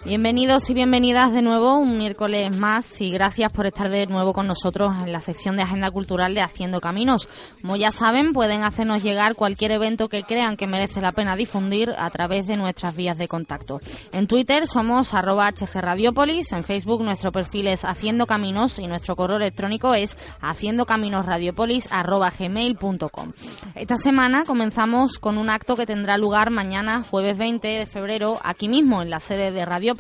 [0.06, 4.46] Bienvenidos y bienvenidas de nuevo un miércoles más y gracias por estar de nuevo con
[4.46, 7.28] nosotros en la sección de Agenda Cultural de Haciendo Caminos.
[7.60, 11.92] Como ya saben, pueden hacernos llegar cualquier evento que crean que merece la pena difundir
[11.98, 13.80] a través de nuestras vías de contacto.
[14.12, 19.38] En Twitter somos arroba hgradiopolis, en Facebook nuestro perfil es Haciendo Caminos y nuestro correo
[19.38, 23.32] electrónico es haciendocaminosradiopolis arroba gmail.com.
[23.74, 28.68] Esta semana comenzamos con un acto que tendrá lugar mañana, jueves 20 de febrero, aquí
[28.68, 29.95] mismo en la sede de Radio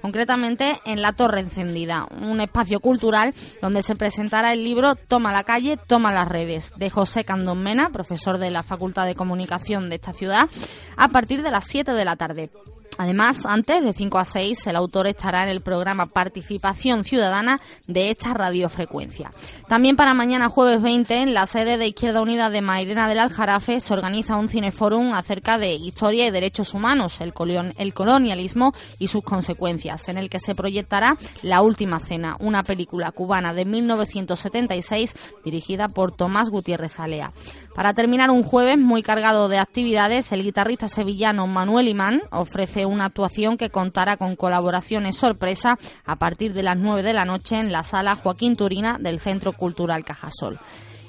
[0.00, 5.44] concretamente en la Torre Encendida, un espacio cultural donde se presentará el libro Toma la
[5.44, 9.96] calle, toma las redes, de José Candón Mena, profesor de la Facultad de Comunicación de
[9.96, 10.48] esta ciudad,
[10.96, 12.50] a partir de las 7 de la tarde.
[12.96, 18.10] Además, antes de 5 a 6, el autor estará en el programa Participación Ciudadana de
[18.10, 19.32] esta radiofrecuencia.
[19.68, 23.80] También para mañana jueves 20, en la sede de Izquierda Unida de Mairena del Aljarafe,
[23.80, 30.08] se organiza un cineforum acerca de historia y derechos humanos, el, colonialismo y sus consecuencias,
[30.08, 35.14] en el que se proyectará La Última Cena, una película cubana de 1976
[35.44, 37.32] dirigida por Tomás Gutiérrez Alea.
[37.74, 43.06] Para terminar un jueves muy cargado de actividades, el guitarrista sevillano Manuel Imán ofrece una
[43.06, 47.72] actuación que contará con colaboraciones sorpresa a partir de las 9 de la noche en
[47.72, 50.58] la sala Joaquín Turina del Centro Cultural Cajasol.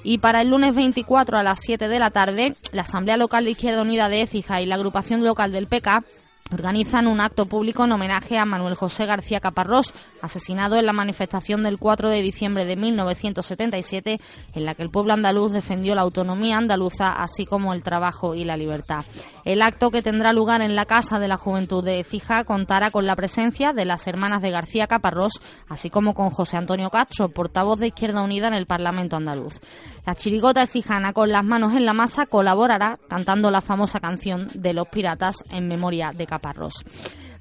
[0.04, 3.50] Y para el lunes 24 a las 7 de la tarde, la Asamblea Local de
[3.50, 6.04] Izquierda Unida de Écija y la agrupación local del PECA
[6.52, 11.62] organizan un acto público en homenaje a Manuel José García Caparrós, asesinado en la manifestación
[11.62, 14.20] del 4 de diciembre de 1977,
[14.54, 18.44] en la que el pueblo andaluz defendió la autonomía andaluza, así como el trabajo y
[18.44, 19.04] la libertad.
[19.46, 23.06] El acto que tendrá lugar en la Casa de la Juventud de Cija contará con
[23.06, 27.78] la presencia de las hermanas de García Caparrós, así como con José Antonio Castro, portavoz
[27.78, 29.60] de Izquierda Unida en el Parlamento andaluz.
[30.04, 34.74] La chirigota cijana con las manos en la masa colaborará cantando la famosa canción de
[34.74, 36.82] los piratas en memoria de Caparrós.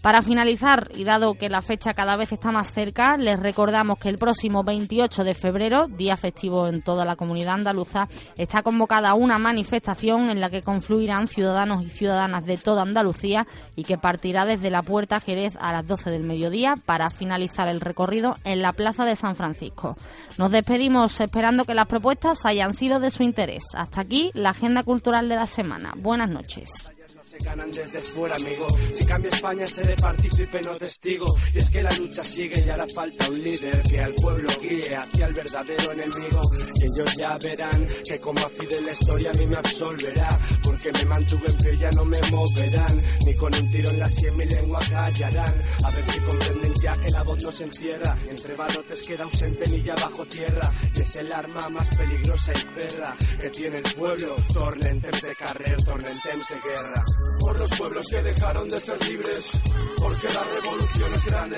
[0.06, 4.08] Para finalizar, y dado que la fecha cada vez está más cerca, les recordamos que
[4.08, 9.40] el próximo 28 de febrero, día festivo en toda la comunidad andaluza, está convocada una
[9.40, 14.70] manifestación en la que confluirán ciudadanos y ciudadanas de toda Andalucía y que partirá desde
[14.70, 19.06] la Puerta Jerez a las 12 del mediodía para finalizar el recorrido en la Plaza
[19.06, 19.98] de San Francisco.
[20.38, 23.64] Nos despedimos esperando que las propuestas hayan sido de su interés.
[23.76, 25.94] Hasta aquí la agenda cultural de la semana.
[25.98, 26.92] Buenas noches.
[27.26, 28.68] Se ganan desde fuera, amigo.
[28.94, 31.26] Si cambia España seré partícipe, no testigo.
[31.56, 34.96] Y es que la lucha sigue y hará falta un líder que al pueblo guíe
[34.96, 36.42] hacia el verdadero enemigo.
[36.76, 40.40] Y ellos ya verán que como a Fidel la historia a mí me absolverá.
[40.62, 43.02] Porque me mantuve en pie ya no me moverán.
[43.26, 45.62] Ni con un tiro en la sien mi lengua callarán.
[45.84, 48.16] A ver si comprenden ya que la voz no se encierra.
[48.30, 50.72] Entre barrotes queda ausente ni ya bajo tierra.
[50.94, 54.36] Y es el arma más peligrosa y perra que tiene el pueblo.
[54.54, 57.04] Tornen temps de carrer, tornen temps de guerra.
[57.40, 59.52] Por los pueblos que dejaron de ser libres.
[59.98, 61.58] Porque la revolución es grande.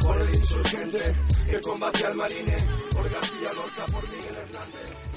[0.00, 1.14] Por el insurgente
[1.50, 2.56] que combate al marine.
[2.92, 5.12] Por García Lorca, por Miguel Hernández.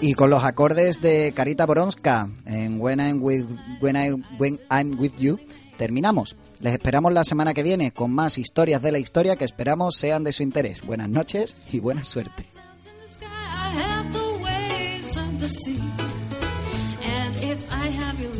[0.00, 3.46] Y con los acordes de Carita Boronska en When I'm With,
[3.80, 5.38] When I, When I'm With You,
[5.76, 6.36] terminamos.
[6.60, 10.24] Les esperamos la semana que viene con más historias de la historia que esperamos sean
[10.24, 10.82] de su interés.
[10.82, 12.44] Buenas noches y buena suerte.
[17.46, 18.34] If I have your